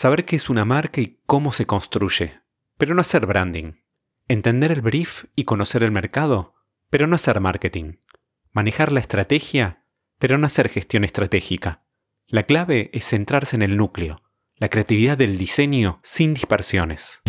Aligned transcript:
Saber 0.00 0.24
qué 0.24 0.36
es 0.36 0.48
una 0.48 0.64
marca 0.64 1.00
y 1.00 1.18
cómo 1.26 1.50
se 1.50 1.66
construye, 1.66 2.40
pero 2.76 2.94
no 2.94 3.00
hacer 3.00 3.26
branding. 3.26 3.72
Entender 4.28 4.70
el 4.70 4.80
brief 4.80 5.24
y 5.34 5.42
conocer 5.42 5.82
el 5.82 5.90
mercado, 5.90 6.54
pero 6.88 7.08
no 7.08 7.16
hacer 7.16 7.40
marketing. 7.40 7.94
Manejar 8.52 8.92
la 8.92 9.00
estrategia, 9.00 9.82
pero 10.20 10.38
no 10.38 10.46
hacer 10.46 10.68
gestión 10.68 11.02
estratégica. 11.02 11.82
La 12.28 12.44
clave 12.44 12.90
es 12.92 13.06
centrarse 13.06 13.56
en 13.56 13.62
el 13.62 13.76
núcleo, 13.76 14.22
la 14.54 14.68
creatividad 14.68 15.18
del 15.18 15.36
diseño 15.36 15.98
sin 16.04 16.32
dispersiones. 16.32 17.20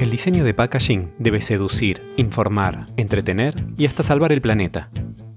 El 0.00 0.10
diseño 0.10 0.42
de 0.44 0.54
packaging 0.54 1.12
debe 1.18 1.42
seducir, 1.42 2.14
informar, 2.16 2.86
entretener 2.96 3.62
y 3.76 3.84
hasta 3.84 4.02
salvar 4.02 4.32
el 4.32 4.40
planeta. 4.40 4.90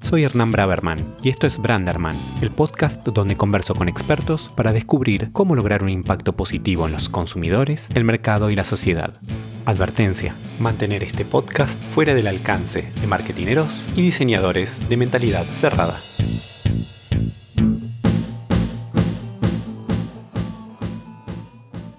Soy 0.08 0.24
Hernán 0.24 0.52
Braverman 0.52 1.16
y 1.24 1.30
esto 1.30 1.48
es 1.48 1.58
Branderman, 1.58 2.16
el 2.40 2.52
podcast 2.52 3.04
donde 3.08 3.36
converso 3.36 3.74
con 3.74 3.90
expertos 3.90 4.52
para 4.56 4.72
descubrir 4.72 5.32
cómo 5.32 5.56
lograr 5.56 5.82
un 5.82 5.90
impacto 5.90 6.34
positivo 6.34 6.86
en 6.86 6.92
los 6.92 7.10
consumidores, 7.10 7.90
el 7.96 8.04
mercado 8.04 8.52
y 8.52 8.56
la 8.56 8.66
sociedad. 8.66 9.20
Advertencia, 9.66 10.36
mantener 10.60 11.02
este 11.02 11.26
podcast 11.26 11.82
fuera 11.90 12.14
del 12.14 12.28
alcance 12.28 12.92
de 13.02 13.08
marketineros 13.08 13.88
y 13.96 14.04
diseñadores 14.04 14.88
de 14.88 14.96
mentalidad 14.96 15.46
cerrada. 15.46 16.00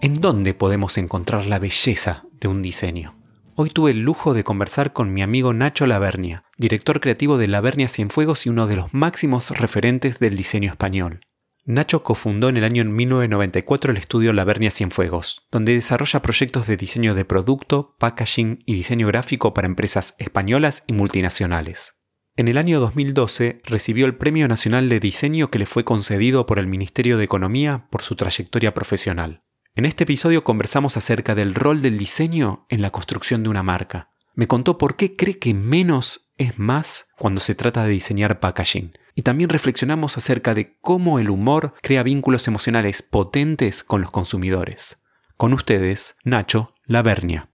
¿En 0.01 0.21
dónde 0.21 0.55
podemos 0.55 0.97
encontrar 0.97 1.47
la 1.47 1.59
belleza 1.59 2.23
de 2.41 2.47
un 2.47 2.63
diseño? 2.63 3.26
Hoy 3.59 3.71
tuve 3.71 3.93
el 3.93 4.01
lujo 4.01 4.35
de 4.35 4.45
conversar 4.45 4.93
con 4.93 5.15
mi 5.15 5.23
amigo 5.23 5.55
Nacho 5.55 5.87
Lavernia, 5.87 6.45
director 6.59 7.01
creativo 7.01 7.39
de 7.39 7.49
Lavernia 7.49 7.89
Cienfuegos 7.89 8.45
y 8.45 8.51
uno 8.51 8.67
de 8.67 8.77
los 8.77 8.93
máximos 8.93 9.49
referentes 9.49 10.19
del 10.19 10.37
diseño 10.37 10.69
español. 10.69 11.21
Nacho 11.65 12.03
cofundó 12.03 12.51
en 12.51 12.59
el 12.59 12.65
año 12.65 12.85
1994 12.85 13.93
el 13.93 13.97
estudio 13.97 14.35
Lavernia 14.35 14.71
Cienfuegos, 14.71 15.47
donde 15.51 15.73
desarrolla 15.73 16.21
proyectos 16.21 16.67
de 16.67 16.77
diseño 16.77 17.15
de 17.15 17.25
producto, 17.25 17.97
packaging 17.99 18.63
y 18.67 18.75
diseño 18.75 19.07
gráfico 19.07 19.55
para 19.55 19.67
empresas 19.67 20.17
españolas 20.19 20.85
y 20.87 20.93
multinacionales. 20.93 21.95
En 22.37 22.49
el 22.49 22.59
año 22.59 22.79
2012 22.79 23.63
recibió 23.65 24.05
el 24.05 24.17
Premio 24.17 24.49
Nacional 24.49 24.91
de 24.91 25.01
Diseño 25.01 25.51
que 25.51 25.61
le 25.61 25.65
fue 25.65 25.83
concedido 25.83 26.45
por 26.45 26.59
el 26.59 26.67
Ministerio 26.67 27.17
de 27.17 27.25
Economía 27.25 27.89
por 27.91 28.03
su 28.03 28.17
trayectoria 28.17 28.75
profesional. 28.75 29.46
En 29.77 29.85
este 29.85 30.05
episodio 30.05 30.43
conversamos 30.43 30.97
acerca 30.97 31.35
del 31.35 31.55
rol 31.55 31.83
del 31.83 31.99
diseño 31.99 32.65
en 32.71 32.81
la 32.81 32.89
construcción 32.89 33.43
de 33.43 33.51
una 33.51 33.63
marca. 33.63 34.09
Me 34.35 34.49
contó 34.49 34.79
por 34.79 34.97
qué 34.97 35.17
cree 35.17 35.39
que 35.39 35.53
menos 35.53 36.31
es 36.39 36.59
más 36.59 37.09
cuando 37.19 37.43
se 37.43 37.55
trata 37.55 37.85
de 37.85 37.91
diseñar 37.91 38.41
packaging. 38.41 38.95
Y 39.15 39.21
también 39.21 39.51
reflexionamos 39.51 40.17
acerca 40.17 40.55
de 40.55 40.79
cómo 40.81 41.19
el 41.19 41.29
humor 41.29 41.75
crea 41.83 42.03
vínculos 42.03 42.49
emocionales 42.49 43.03
potentes 43.03 43.85
con 43.85 44.01
los 44.01 44.11
consumidores. 44.11 44.97
Con 45.37 45.53
ustedes, 45.53 46.17
Nacho 46.25 46.73
Lavernia. 46.87 47.51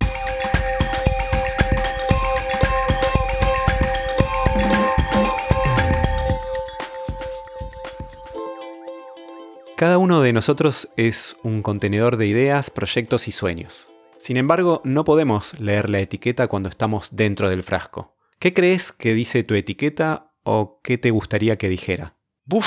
Cada 9.82 9.98
uno 9.98 10.20
de 10.20 10.32
nosotros 10.32 10.90
es 10.96 11.36
un 11.42 11.60
contenedor 11.60 12.16
de 12.16 12.28
ideas, 12.28 12.70
proyectos 12.70 13.26
y 13.26 13.32
sueños. 13.32 13.90
Sin 14.16 14.36
embargo, 14.36 14.80
no 14.84 15.04
podemos 15.04 15.58
leer 15.58 15.90
la 15.90 15.98
etiqueta 15.98 16.46
cuando 16.46 16.68
estamos 16.68 17.08
dentro 17.10 17.50
del 17.50 17.64
frasco. 17.64 18.14
¿Qué 18.38 18.54
crees 18.54 18.92
que 18.92 19.12
dice 19.12 19.42
tu 19.42 19.56
etiqueta 19.56 20.30
o 20.44 20.78
qué 20.84 20.98
te 20.98 21.10
gustaría 21.10 21.58
que 21.58 21.68
dijera? 21.68 22.14
Uf, 22.48 22.64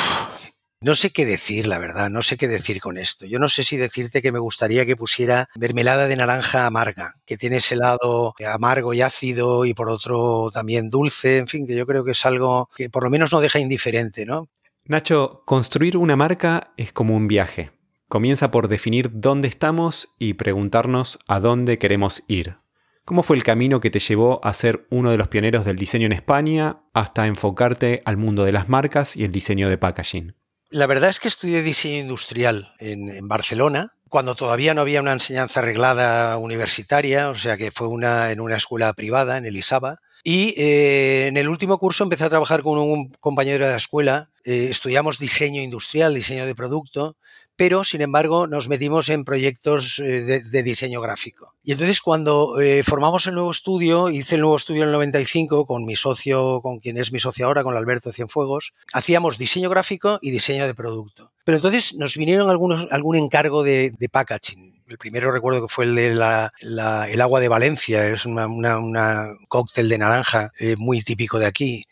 no 0.81 0.93
sé 0.93 1.11
qué 1.11 1.25
decir, 1.25 1.67
la 1.67 1.79
verdad, 1.79 2.09
no 2.09 2.21
sé 2.21 2.35
qué 2.35 2.49
decir 2.49 2.81
con 2.81 2.97
esto. 2.97 3.25
Yo 3.25 3.39
no 3.39 3.47
sé 3.47 3.63
si 3.63 3.77
decirte 3.77 4.21
que 4.21 4.33
me 4.33 4.39
gustaría 4.39 4.85
que 4.85 4.97
pusiera 4.97 5.47
mermelada 5.55 6.09
de 6.09 6.17
naranja 6.17 6.65
amarga, 6.65 7.13
que 7.25 7.37
tiene 7.37 7.57
ese 7.57 7.77
lado 7.77 8.35
amargo 8.45 8.93
y 8.93 9.01
ácido 9.01 9.63
y 9.63 9.73
por 9.73 9.89
otro 9.89 10.51
también 10.53 10.89
dulce, 10.89 11.37
en 11.37 11.47
fin, 11.47 11.65
que 11.65 11.77
yo 11.77 11.85
creo 11.85 12.03
que 12.03 12.11
es 12.11 12.25
algo 12.25 12.69
que 12.75 12.89
por 12.89 13.05
lo 13.05 13.09
menos 13.09 13.31
no 13.31 13.39
deja 13.39 13.59
indiferente, 13.59 14.25
¿no? 14.25 14.49
Nacho, 14.87 15.41
construir 15.45 15.97
una 15.97 16.15
marca 16.15 16.71
es 16.77 16.93
como 16.93 17.15
un 17.15 17.27
viaje. 17.27 17.71
Comienza 18.07 18.51
por 18.51 18.67
definir 18.67 19.09
dónde 19.13 19.47
estamos 19.47 20.09
y 20.19 20.35
preguntarnos 20.35 21.17
a 21.27 21.39
dónde 21.39 21.79
queremos 21.79 22.21
ir. 22.27 22.57
¿Cómo 23.03 23.23
fue 23.23 23.35
el 23.35 23.43
camino 23.43 23.79
que 23.79 23.89
te 23.89 23.97
llevó 23.97 24.39
a 24.45 24.53
ser 24.53 24.85
uno 24.91 25.09
de 25.09 25.17
los 25.17 25.27
pioneros 25.27 25.65
del 25.65 25.77
diseño 25.77 26.05
en 26.05 26.11
España 26.11 26.83
hasta 26.93 27.25
enfocarte 27.25 28.03
al 28.05 28.17
mundo 28.17 28.45
de 28.45 28.51
las 28.51 28.69
marcas 28.69 29.17
y 29.17 29.23
el 29.23 29.31
diseño 29.31 29.69
de 29.69 29.79
packaging? 29.79 30.35
La 30.69 30.85
verdad 30.85 31.09
es 31.09 31.19
que 31.19 31.29
estudié 31.29 31.63
diseño 31.63 32.01
industrial 32.01 32.71
en, 32.77 33.27
Barcelona, 33.27 33.93
cuando 34.07 34.35
todavía 34.35 34.75
no 34.75 34.81
había 34.81 35.01
una 35.01 35.13
enseñanza 35.13 35.61
arreglada 35.61 36.37
universitaria, 36.37 37.31
o 37.31 37.35
sea 37.35 37.57
que 37.57 37.71
fue 37.71 37.87
una, 37.87 38.31
en 38.31 38.39
una 38.39 38.57
escuela 38.57 38.93
privada, 38.93 39.39
en 39.39 39.45
el 39.45 39.57
ISABA. 39.57 39.97
Y 40.27 40.55
eh, 40.57 41.27
en 41.27 41.37
el 41.37 41.47
último 41.47 41.77
curso 41.77 42.03
empecé 42.03 42.23
a 42.25 42.29
trabajar 42.29 42.63
con 42.63 42.79
un 42.79 43.09
compañero 43.21 43.63
de 43.65 43.71
la 43.71 43.77
escuela 43.77 44.31
eh, 44.45 44.67
estudiamos 44.69 45.17
diseño 45.17 45.61
industrial, 45.63 46.13
diseño 46.13 46.45
de 46.45 46.53
producto, 46.53 47.17
pero 47.55 47.83
sin 47.83 48.01
embargo 48.01 48.45
nos 48.45 48.69
metimos 48.69 49.09
en 49.09 49.23
proyectos 49.23 49.97
eh, 49.97 50.21
de, 50.21 50.63
diseño 50.63 51.01
gráfico. 51.01 51.53
Y 51.63 51.71
entonces 51.71 51.99
cuando 51.99 52.59
eh, 52.59 52.83
formamos 52.83 53.25
el 53.25 53.33
nuevo 53.33 53.49
estudio, 53.49 54.09
hice 54.09 54.35
el 54.35 54.41
nuevo 54.41 54.55
estudio 54.55 54.83
en 54.83 54.89
el 54.89 54.93
95 54.93 55.65
con 55.65 55.83
mi 55.83 55.95
socio, 55.95 56.61
con 56.61 56.79
quien 56.79 56.99
es 56.99 57.11
mi 57.11 57.19
socio 57.19 57.47
ahora, 57.47 57.63
con 57.63 57.75
Alberto 57.75 58.11
Cienfuegos, 58.11 58.73
hacíamos 58.93 59.39
diseño 59.39 59.71
gráfico 59.71 60.19
y 60.21 60.29
diseño 60.29 60.67
de 60.67 60.75
producto. 60.75 61.31
Pero 61.43 61.57
entonces 61.57 61.95
nos 61.95 62.15
vinieron 62.17 62.51
algunos, 62.51 62.87
algún 62.91 63.15
encargo 63.15 63.63
de, 63.63 63.95
packaging. 64.11 64.74
El 64.87 64.97
primero 64.97 65.31
recuerdo 65.31 65.61
que 65.61 65.73
fue 65.73 65.85
el 65.85 65.95
de 65.95 66.13
la, 66.13 66.51
el 66.61 67.21
agua 67.21 67.39
de 67.39 67.47
Valencia, 67.47 68.07
es 68.07 68.25
una, 68.25 68.47
una, 68.47 69.27
cóctel 69.47 69.89
de 69.89 69.97
naranja 69.97 70.51
muy 70.77 71.01
típico 71.01 71.39
de 71.39 71.47
aquí. 71.47 71.83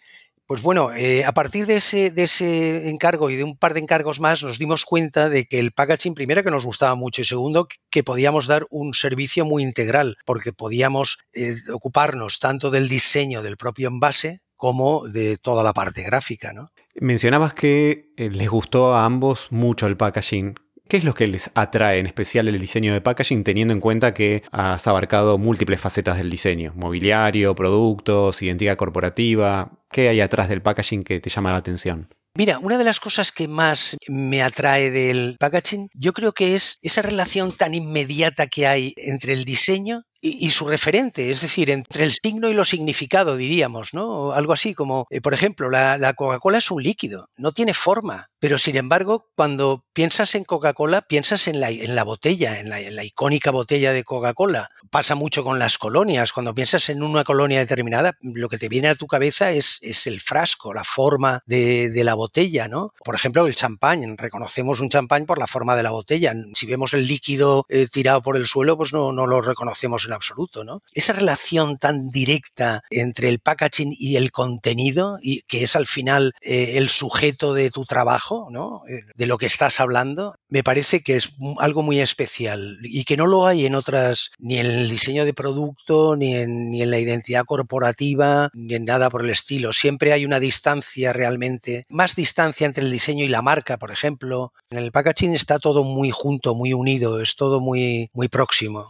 Pues 0.46 0.62
bueno, 0.62 0.92
eh, 0.94 1.24
a 1.24 1.32
partir 1.32 1.66
de 1.66 1.78
ese, 1.78 2.12
de 2.12 2.24
ese 2.24 2.90
encargo 2.90 3.30
y 3.30 3.38
de 3.38 3.46
un 3.46 3.56
par 3.56 3.74
de 3.74 3.80
encargos 3.80 4.20
más 4.20 4.44
nos 4.44 4.60
dimos 4.60 4.84
cuenta 4.84 5.30
de 5.30 5.46
que 5.46 5.58
el 5.58 5.72
packaging, 5.72 6.14
primero 6.16 6.44
que 6.44 6.52
nos 6.52 6.66
gustaba 6.66 6.96
mucho 6.96 7.22
y 7.22 7.26
segundo 7.26 7.68
que 7.90 8.04
podíamos 8.04 8.46
dar 8.46 8.66
un 8.70 8.94
servicio 8.94 9.46
muy 9.46 9.64
integral 9.64 10.18
porque 10.26 10.52
podíamos 10.52 11.20
eh, 11.34 11.56
ocuparnos 11.74 12.40
tanto 12.40 12.72
del 12.72 12.90
diseño 12.90 13.42
del 13.42 13.56
propio 13.56 13.88
envase 13.88 14.42
como 14.58 15.08
de 15.08 15.38
toda 15.38 15.64
la 15.64 15.72
parte 15.72 16.04
gráfica. 16.04 16.52
¿no? 16.52 16.72
Mencionabas 16.96 17.54
que 17.54 18.12
eh, 18.18 18.30
les 18.30 18.50
gustó 18.50 18.94
a 18.94 19.06
ambos 19.06 19.48
mucho 19.50 19.88
el 19.88 19.96
packaging. 19.96 20.56
¿Qué 20.94 20.98
es 20.98 21.04
lo 21.04 21.16
que 21.16 21.26
les 21.26 21.50
atrae 21.56 21.98
en 21.98 22.06
especial 22.06 22.48
el 22.48 22.60
diseño 22.60 22.94
de 22.94 23.02
packaging 23.02 23.44
teniendo 23.44 23.74
en 23.74 23.80
cuenta 23.80 24.14
que 24.14 24.44
has 24.52 24.86
abarcado 24.86 25.40
múltiples 25.40 25.82
facetas 25.82 26.20
del 26.20 26.30
diseño? 26.30 26.72
Mobiliario, 26.76 27.56
productos, 27.56 28.44
identidad 28.44 28.78
corporativa. 28.78 29.72
¿Qué 29.90 30.10
hay 30.10 30.22
atrás 30.22 30.50
del 30.50 30.62
packaging 30.62 31.04
que 31.04 31.20
te 31.20 31.32
llama 31.32 31.50
la 31.50 31.58
atención? 31.58 32.10
Mira, 32.36 32.60
una 32.60 32.78
de 32.78 32.84
las 32.84 33.00
cosas 33.00 33.32
que 33.32 33.48
más 33.48 33.98
me 34.08 34.44
atrae 34.44 34.92
del 34.92 35.36
packaging, 35.40 35.90
yo 35.96 36.14
creo 36.14 36.32
que 36.34 36.54
es 36.54 36.78
esa 36.84 37.02
relación 37.02 37.52
tan 37.52 37.74
inmediata 37.74 38.46
que 38.46 38.68
hay 38.68 38.94
entre 38.98 39.34
el 39.34 39.46
diseño 39.46 40.04
y, 40.26 40.52
su 40.52 40.66
referente, 40.66 41.32
es 41.32 41.42
decir, 41.42 41.70
entre 41.70 42.06
el 42.06 42.14
signo 42.14 42.48
y 42.48 42.54
lo 42.54 42.64
significado, 42.64 43.36
diríamos, 43.36 43.94
¿no? 43.94 44.32
Algo 44.32 44.54
así 44.54 44.74
como, 44.74 45.06
eh, 45.10 45.20
por 45.20 45.34
ejemplo, 45.34 45.70
la, 45.70 46.14
Coca-Cola 46.14 46.60
es 46.60 46.72
un 46.72 46.82
líquido, 46.82 47.28
no 47.36 47.52
tiene 47.52 47.74
forma, 47.74 48.30
pero 48.44 48.58
sin 48.58 48.76
embargo, 48.76 49.30
cuando 49.38 49.86
piensas 49.94 50.36
en 50.36 50.44
Coca-Cola, 50.44 51.04
piensas 51.04 51.48
en 51.48 51.62
la, 51.62 52.04
botella, 52.04 52.60
en 52.60 52.68
la, 52.70 53.04
icónica 53.06 53.52
botella 53.52 53.94
de 53.94 54.04
Coca-Cola. 54.04 54.70
Pasa 54.92 55.16
mucho 55.16 55.46
con 55.46 55.60
las 55.60 55.78
colonias, 55.78 56.34
cuando 56.34 56.54
piensas 56.54 56.90
en 56.90 57.04
una 57.04 57.24
colonia 57.24 57.60
determinada, 57.60 58.18
lo 58.22 58.50
que 58.50 58.58
te 58.58 58.68
viene 58.68 58.90
a 58.90 58.96
tu 58.96 59.08
cabeza 59.08 59.52
es, 59.52 59.80
el 60.08 60.20
frasco, 60.20 60.74
la 60.74 60.84
forma 60.84 61.42
de, 61.46 61.90
la 62.04 62.16
botella, 62.16 62.68
¿no? 62.68 62.92
Por 63.06 63.16
ejemplo, 63.16 63.48
el 63.48 63.56
champán, 63.56 64.18
reconocemos 64.18 64.82
un 64.82 64.90
champán 64.90 65.26
por 65.26 65.40
la 65.40 65.48
forma 65.48 65.78
de 65.78 65.84
la 65.84 65.92
botella. 65.92 66.34
Si 66.54 66.66
vemos 66.66 66.94
el 66.94 67.08
líquido 67.08 67.66
eh, 67.70 67.88
tirado 67.90 68.22
por 68.22 68.36
el 68.36 68.46
suelo, 68.46 68.76
pues 68.76 68.92
no, 68.92 69.14
no 69.14 69.26
lo 69.26 69.40
reconocemos 69.40 70.04
en 70.04 70.12
absoluto, 70.12 70.66
¿no? 70.66 70.82
Esa 70.94 71.14
relación 71.14 71.78
tan 71.78 72.10
directa 72.10 72.82
entre 72.90 73.30
el 73.30 73.40
packaging 73.40 73.94
y 73.98 74.18
el 74.18 74.32
contenido, 74.32 75.18
y 75.22 75.44
que 75.44 75.64
es 75.64 75.78
al 75.78 75.88
final 75.88 76.34
eh, 76.42 76.74
el 76.76 76.90
sujeto 76.90 77.54
de 77.54 77.72
tu 77.72 77.86
trabajo, 77.86 78.33
¿no? 78.50 78.82
Eh, 78.88 79.02
de 79.16 79.26
lo 79.26 79.38
que 79.38 79.46
estás 79.46 79.80
hablando, 79.80 80.36
me 80.50 80.64
parece 80.64 81.02
que 81.02 81.16
es 81.16 81.36
algo 81.60 81.84
muy 81.84 82.00
especial 82.00 82.78
y 82.84 83.04
que 83.04 83.18
no 83.18 83.28
lo 83.28 83.46
hay 83.46 83.66
en 83.66 83.76
otras, 83.76 84.32
ni 84.40 84.58
en 84.58 84.68
el 84.68 84.90
diseño 84.90 85.26
de 85.26 85.34
producto, 85.34 86.16
ni 86.16 86.36
en, 86.36 86.70
ni 86.72 86.82
en 86.82 86.92
la 86.92 87.00
identidad 87.00 87.46
corporativa, 87.46 88.50
ni 88.54 88.76
en 88.76 88.86
nada 88.86 89.10
por 89.10 89.24
el 89.24 89.30
estilo. 89.30 89.74
Siempre 89.74 90.14
hay 90.14 90.26
una 90.26 90.40
distancia 90.40 91.14
realmente, 91.14 91.86
más 91.90 92.16
distancia 92.16 92.66
entre 92.68 92.84
el 92.84 92.92
diseño 92.92 93.26
y 93.26 93.30
la 93.30 93.42
marca, 93.42 93.78
por 93.78 93.92
ejemplo. 93.92 94.54
En 94.70 94.78
el 94.78 94.92
packaging 94.92 95.34
está 95.34 95.60
todo 95.60 95.84
muy 95.84 96.12
junto, 96.12 96.56
muy 96.56 96.74
unido, 96.74 97.22
es 97.22 97.36
todo 97.36 97.60
muy, 97.60 98.10
muy 98.14 98.28
próximo. 98.28 98.88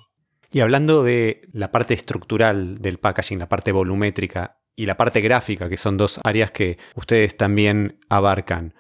Y 0.51 0.59
hablando 0.59 1.01
de 1.01 1.41
la 1.51 1.71
parte 1.71 1.95
estructural 1.95 2.77
del 2.77 2.99
packaging, 2.99 3.39
la 3.39 3.49
parte 3.49 3.71
volumétrica 3.71 4.59
y 4.75 4.85
la 4.85 4.97
parte 4.97 5.21
gráfica, 5.21 5.67
que 5.69 5.77
son 5.77 5.97
dos 5.97 6.19
áreas 6.23 6.51
que 6.51 6.77
ustedes 6.95 7.37
también 7.37 7.99
abarcan, 8.09 8.75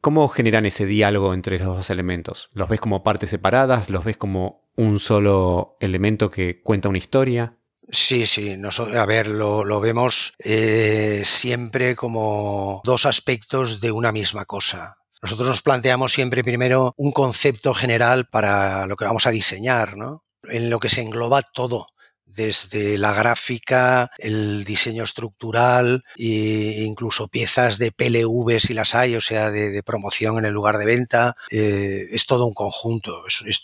¿Cómo 0.00 0.28
generan 0.28 0.64
ese 0.64 0.86
diálogo 0.86 1.34
entre 1.34 1.58
los 1.58 1.76
dos 1.76 1.90
elementos? 1.90 2.48
¿Los 2.52 2.68
ves 2.68 2.80
como 2.80 3.02
partes 3.02 3.30
separadas? 3.30 3.90
¿Los 3.90 4.04
ves 4.04 4.16
como 4.16 4.70
un 4.76 5.00
solo 5.00 5.76
elemento 5.80 6.30
que 6.30 6.62
cuenta 6.62 6.88
una 6.88 6.98
historia? 6.98 7.58
Sí, 7.90 8.26
sí, 8.26 8.56
a 8.94 9.06
ver, 9.06 9.28
lo, 9.28 9.80
vemos 9.80 10.34
eh, 10.38 11.22
siempre 11.24 11.96
como 11.96 12.82
dos 12.84 13.06
aspectos 13.06 13.80
de 13.80 13.90
una 13.90 14.12
misma 14.12 14.44
cosa. 14.44 14.98
Nosotros 15.22 15.48
nos 15.48 15.62
planteamos 15.62 16.12
siempre 16.12 16.44
primero 16.44 16.92
un 16.96 17.10
concepto 17.10 17.74
general 17.74 18.28
para 18.30 18.86
lo 18.86 18.94
que 18.94 19.06
vamos 19.06 19.26
a 19.26 19.30
diseñar, 19.30 19.96
¿no? 19.96 20.24
En 20.44 20.70
lo 20.70 20.78
que 20.78 20.90
se 20.90 21.02
engloba 21.02 21.42
todo 21.42 21.88
desde 22.34 22.98
la 22.98 23.12
gráfica, 23.12 24.10
el 24.18 24.64
diseño 24.64 25.04
estructural 25.04 26.04
e 26.16 26.84
incluso 26.84 27.28
piezas 27.28 27.78
de 27.78 27.92
PLV 27.92 28.60
si 28.60 28.74
las 28.74 28.94
hay, 28.94 29.16
o 29.16 29.20
sea, 29.20 29.50
de, 29.50 29.82
promoción 29.82 30.38
en 30.38 30.44
el 30.44 30.52
lugar 30.52 30.78
de 30.78 30.86
venta. 30.86 31.36
Eh, 31.50 32.08
es 32.10 32.26
todo 32.26 32.46
un 32.46 32.54
conjunto, 32.54 33.22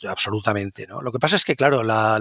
absolutamente. 0.09 0.87
¿no? 0.87 1.03
Lo 1.03 1.13
que 1.13 1.19
pasa 1.19 1.37
es 1.37 1.45
que, 1.45 1.57
claro, 1.57 1.83
la, 1.83 2.19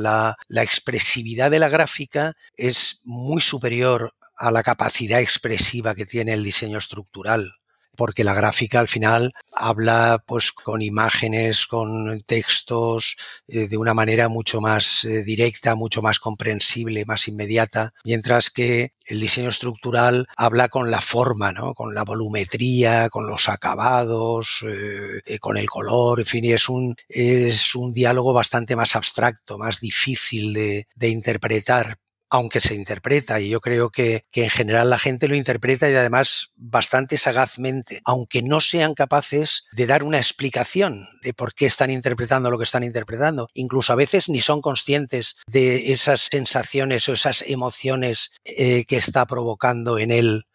la 0.48 0.63
expresividad 0.63 1.51
de 1.51 1.60
la 1.60 1.69
gráfica 1.69 2.34
es 2.56 3.00
muy 3.04 3.42
superior 3.42 4.13
a 4.36 4.51
la 4.51 4.63
capacidad 4.63 5.22
expresiva 5.22 5.95
que 5.95 6.06
tiene 6.06 6.34
el 6.34 6.44
diseño 6.44 6.78
estructural 6.78 7.54
porque 7.95 8.24
la 8.24 8.34
gráfica 8.34 8.80
al 8.80 8.88
final 8.88 9.31
habla 9.51 10.24
pues 10.25 10.51
con 10.51 10.81
imágenes, 10.81 11.68
con 11.68 12.22
textos 12.22 13.16
eh, 13.48 13.68
de 13.68 13.78
una 13.78 13.94
manera 13.94 14.30
mucho 14.30 14.62
más 14.62 15.06
eh, 15.06 15.24
directa, 15.24 15.75
mucho 15.75 16.01
más 16.01 16.19
comprensible, 16.19 17.06
más 17.06 17.28
inmediata, 17.28 17.94
mientras 18.04 18.50
que 18.50 18.94
el 19.06 19.19
diseño 19.19 19.50
estructural 19.50 20.28
habla 20.38 20.69
con 20.69 20.90
la 20.90 21.01
forma, 21.01 21.51
¿no? 21.51 21.74
con 21.74 21.94
la 21.94 22.04
volumetría, 22.04 23.10
con 23.10 23.28
los 23.28 23.50
acabados, 23.50 24.63
eh, 24.68 25.40
con 25.40 25.57
el 25.57 25.69
color, 25.69 26.22
en 26.22 26.25
fin, 26.25 26.45
es 26.45 26.69
un, 26.69 26.95
es 27.07 27.75
un 27.75 27.94
diálogo 27.94 28.34
bastante 28.34 28.75
más 28.75 28.95
abstracto, 28.95 29.57
más 29.57 29.80
difícil 29.80 30.54
de, 30.54 30.88
de 30.95 31.10
interpretar 31.10 31.98
aunque 32.33 32.62
se 32.62 32.74
interpreta, 32.74 33.39
y 33.39 33.50
yo 33.50 33.62
creo 33.62 33.91
que, 33.91 34.25
en 34.33 34.50
general 34.50 34.89
la 34.89 34.97
gente 34.97 35.27
lo 35.27 35.35
interpreta 35.35 35.88
y 35.88 35.94
además 35.94 36.50
bastante 36.56 37.18
sagazmente, 37.18 38.01
aunque 38.06 38.41
no 38.41 38.59
sean 38.59 38.95
capaces 38.95 39.65
de 39.71 39.85
dar 39.85 40.03
una 40.03 40.18
explicación 40.18 41.07
de 41.21 41.35
por 41.35 41.53
qué 41.53 41.68
están 41.68 41.91
interpretando 41.91 42.50
lo 42.50 42.57
que 42.57 42.63
están 42.63 42.83
interpretando. 42.83 43.50
Incluso 43.53 43.94
a 43.94 43.97
veces 43.97 44.30
ni 44.30 44.39
son 44.39 44.62
conscientes 44.62 45.35
de 45.45 45.94
esas 45.94 46.21
sensaciones 46.21 47.07
o 47.07 47.13
esas 47.13 47.44
emociones 47.44 48.31
eh, 48.45 48.85
que 48.85 48.97
está 48.97 49.27
provocando 49.27 50.00
en 50.00 50.09
él 50.09 50.47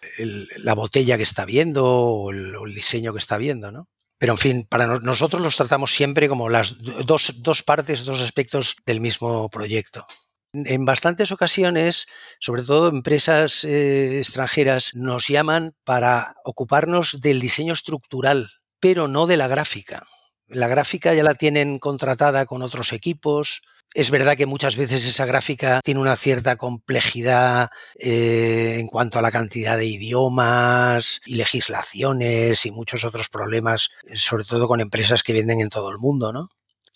la 0.57 0.75
botella 0.75 1.17
que 1.17 1.23
está 1.23 1.45
viendo 1.45 1.87
o 1.87 2.33
el, 2.33 2.75
diseño 2.75 3.13
que 3.13 3.21
está 3.21 3.39
viendo, 3.39 3.71
¿no? 3.71 3.87
Pero 4.19 4.33
en 4.33 4.39
fin, 4.39 4.67
para 4.69 4.99
nosotros 4.99 5.41
los 5.41 5.57
tratamos 5.57 5.95
siempre 5.95 6.29
como 6.29 6.49
las 6.49 6.75
dos, 7.07 7.35
dos 7.37 7.63
partes, 7.63 8.05
dos 8.05 8.21
aspectos 8.21 8.75
del 8.85 9.01
mismo 9.01 9.49
proyecto. 9.49 10.09
En 10.67 10.85
bastantes 10.85 11.33
ocasiones, 11.33 12.07
sobre 12.41 12.63
todo 12.63 12.89
empresas 12.89 13.65
eh, 13.65 14.19
extranjeras, 14.19 14.93
nos 14.95 15.29
llaman 15.29 15.75
para 15.85 16.35
ocuparnos 16.45 17.21
del 17.21 17.41
diseño 17.41 17.75
estructural, 17.75 18.51
pero 18.81 19.09
no 19.09 19.27
de 19.27 19.37
la 19.37 19.49
gráfica. 19.49 20.07
La 20.49 20.69
gráfica 20.69 21.13
ya 21.15 21.23
la 21.23 21.35
tienen 21.35 21.79
contratada 21.79 22.47
con 22.47 22.63
otros 22.63 22.93
equipos. 22.93 23.63
Es 23.95 24.11
verdad 24.11 24.37
que 24.37 24.47
muchas 24.47 24.77
veces 24.77 25.07
esa 25.07 25.27
gráfica 25.27 25.81
tiene 25.83 26.01
una 26.01 26.17
cierta 26.17 26.57
complejidad 26.57 27.69
eh, 27.99 28.77
en 28.79 28.87
cuanto 28.87 29.19
a 29.19 29.23
la 29.23 29.31
cantidad 29.31 29.77
de 29.77 29.87
idiomas 29.87 31.21
y 31.27 31.35
legislaciones 31.37 32.65
y 32.65 32.71
muchos 32.71 33.05
otros 33.05 33.29
problemas, 33.29 33.91
sobre 34.15 34.45
todo 34.45 34.69
con 34.69 34.81
empresas 34.81 35.23
que 35.23 35.33
venden 35.33 35.61
en 35.61 35.69
todo 35.69 35.91
el 35.91 35.99
mundo, 35.99 36.33
¿no? 36.33 36.49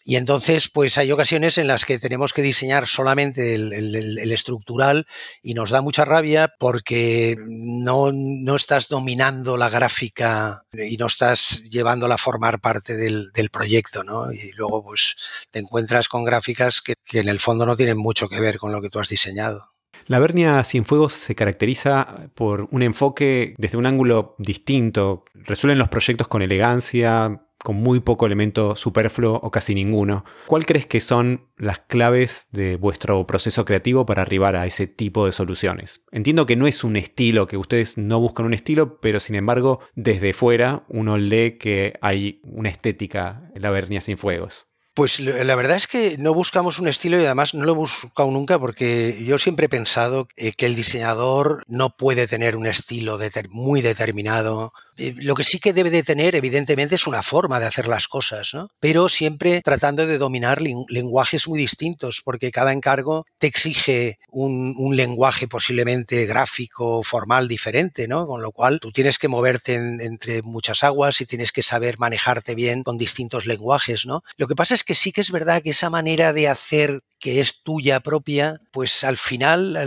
Y 0.04 0.16
entonces, 0.16 0.68
pues 0.68 0.98
hay 0.98 1.12
ocasiones 1.12 1.58
en 1.58 1.68
las 1.68 1.84
que 1.84 1.98
tenemos 1.98 2.32
que 2.32 2.42
diseñar 2.42 2.86
solamente 2.86 3.54
el, 3.54 4.32
estructural 4.32 5.06
y 5.42 5.54
nos 5.54 5.70
da 5.70 5.80
mucha 5.80 6.04
rabia 6.04 6.52
porque 6.58 7.36
no, 7.46 8.10
no, 8.12 8.56
estás 8.56 8.88
dominando 8.88 9.56
la 9.56 9.70
gráfica 9.70 10.64
y 10.72 10.96
no 10.96 11.06
estás 11.06 11.62
llevándola 11.64 12.16
a 12.16 12.18
formar 12.18 12.60
parte 12.60 12.96
del, 12.96 13.30
proyecto, 13.50 14.02
¿no? 14.02 14.32
Y 14.32 14.52
luego, 14.52 14.82
pues, 14.82 15.16
te 15.50 15.58
encuentras 15.58 16.08
con 16.08 16.24
gráficas 16.24 16.80
que, 16.80 16.94
que 17.04 17.20
en 17.20 17.28
el 17.28 17.38
fondo 17.38 17.66
no 17.66 17.76
tienen 17.76 17.98
mucho 17.98 18.28
que 18.28 18.40
ver 18.40 18.58
con 18.58 18.72
lo 18.72 18.80
que 18.80 18.88
tú 18.88 18.98
has 18.98 19.08
diseñado. 19.08 19.72
La 20.06 20.18
Vernia 20.18 20.62
Cienfuegos 20.64 21.14
se 21.14 21.34
caracteriza 21.34 22.30
por 22.34 22.68
un 22.70 22.82
enfoque 22.82 23.54
desde 23.58 23.78
un 23.78 23.86
ángulo 23.86 24.34
distinto. 24.38 25.24
Resuelven 25.34 25.78
los 25.78 25.88
proyectos 25.88 26.28
con 26.28 26.42
elegancia, 26.42 27.46
con 27.62 27.76
muy 27.76 28.00
poco 28.00 28.26
elemento 28.26 28.76
superfluo 28.76 29.40
o 29.42 29.50
casi 29.50 29.74
ninguno. 29.74 30.24
¿Cuál 30.46 30.66
crees 30.66 30.86
que 30.86 31.00
son 31.00 31.48
las 31.56 31.78
claves 31.80 32.48
de 32.50 32.76
vuestro 32.76 33.26
proceso 33.26 33.64
creativo 33.64 34.06
para 34.06 34.22
arribar 34.22 34.56
a 34.56 34.66
ese 34.66 34.86
tipo 34.86 35.26
de 35.26 35.32
soluciones? 35.32 36.04
Entiendo 36.10 36.46
que 36.46 36.56
no 36.56 36.66
es 36.66 36.84
un 36.84 36.96
estilo, 36.96 37.46
que 37.46 37.56
ustedes 37.56 37.98
no 37.98 38.20
buscan 38.20 38.46
un 38.46 38.54
estilo, 38.54 39.00
pero 39.00 39.20
sin 39.20 39.36
embargo, 39.36 39.80
desde 39.94 40.32
fuera 40.32 40.84
uno 40.88 41.18
lee 41.18 41.58
que 41.58 41.94
hay 42.00 42.40
una 42.44 42.68
estética 42.68 43.50
en 43.54 43.62
la 43.62 43.70
Vernia 43.70 44.00
sin 44.00 44.18
fuegos. 44.18 44.71
Pues 44.94 45.20
la 45.20 45.54
verdad 45.54 45.76
es 45.76 45.86
que 45.86 46.18
no 46.18 46.34
buscamos 46.34 46.78
un 46.78 46.86
estilo 46.86 47.18
y 47.18 47.24
además 47.24 47.54
no 47.54 47.64
lo 47.64 47.72
he 47.72 47.76
buscado 47.76 48.30
nunca 48.30 48.58
porque 48.58 49.24
yo 49.24 49.38
siempre 49.38 49.66
he 49.66 49.70
pensado 49.70 50.28
eh, 50.36 50.52
que 50.52 50.66
el 50.66 50.76
diseñador 50.76 51.64
no 51.66 51.96
puede 51.96 52.26
tener 52.26 52.56
un 52.56 52.66
estilo 52.66 53.18
muy 53.50 53.80
determinado 53.80 54.74
eh, 54.98 55.14
lo 55.16 55.34
que 55.34 55.44
sí 55.44 55.58
que 55.58 55.72
debe 55.72 55.90
de 55.90 56.02
tener, 56.02 56.34
evidentemente, 56.34 56.96
es 56.96 57.06
una 57.06 57.22
forma 57.22 57.58
de 57.58 57.66
hacer 57.66 57.88
las 57.88 58.08
cosas, 58.08 58.50
¿no? 58.52 58.68
Pero 58.78 59.08
siempre 59.08 59.62
tratando 59.62 60.06
de 60.06 60.18
dominar 60.18 60.60
lenguajes 60.60 61.48
muy 61.48 61.58
distintos, 61.58 62.20
porque 62.22 62.50
cada 62.50 62.72
encargo 62.72 63.24
te 63.38 63.46
exige 63.46 64.18
un, 64.28 64.72
lenguaje 64.92 65.48
posiblemente 65.48 66.26
gráfico, 66.26 67.02
formal, 67.02 67.48
diferente, 67.48 68.06
¿no? 68.06 68.26
Con 68.26 68.42
lo 68.42 68.52
cual 68.52 68.78
tú 68.80 68.92
tienes 68.92 69.18
que 69.18 69.28
moverte 69.28 69.74
entre 69.74 70.42
muchas 70.42 70.84
aguas 70.84 71.20
y 71.20 71.26
tienes 71.26 71.52
que 71.52 71.62
saber 71.62 71.98
manejarte 71.98 72.54
bien 72.54 72.82
con 72.82 72.98
distintos 72.98 73.46
lenguajes, 73.46 74.04
¿no? 74.04 74.22
Lo 74.36 74.46
que 74.46 74.54
pasa 74.54 74.74
es 74.74 74.81
que 74.84 74.94
sí 74.94 75.12
que 75.12 75.20
es 75.20 75.30
verdad 75.30 75.62
que 75.62 75.70
esa 75.70 75.90
manera 75.90 76.32
de 76.32 76.48
hacer 76.48 77.02
que 77.22 77.38
es 77.38 77.62
tuya 77.62 78.00
propia, 78.00 78.60
pues 78.72 79.04
al 79.04 79.16
final, 79.16 79.78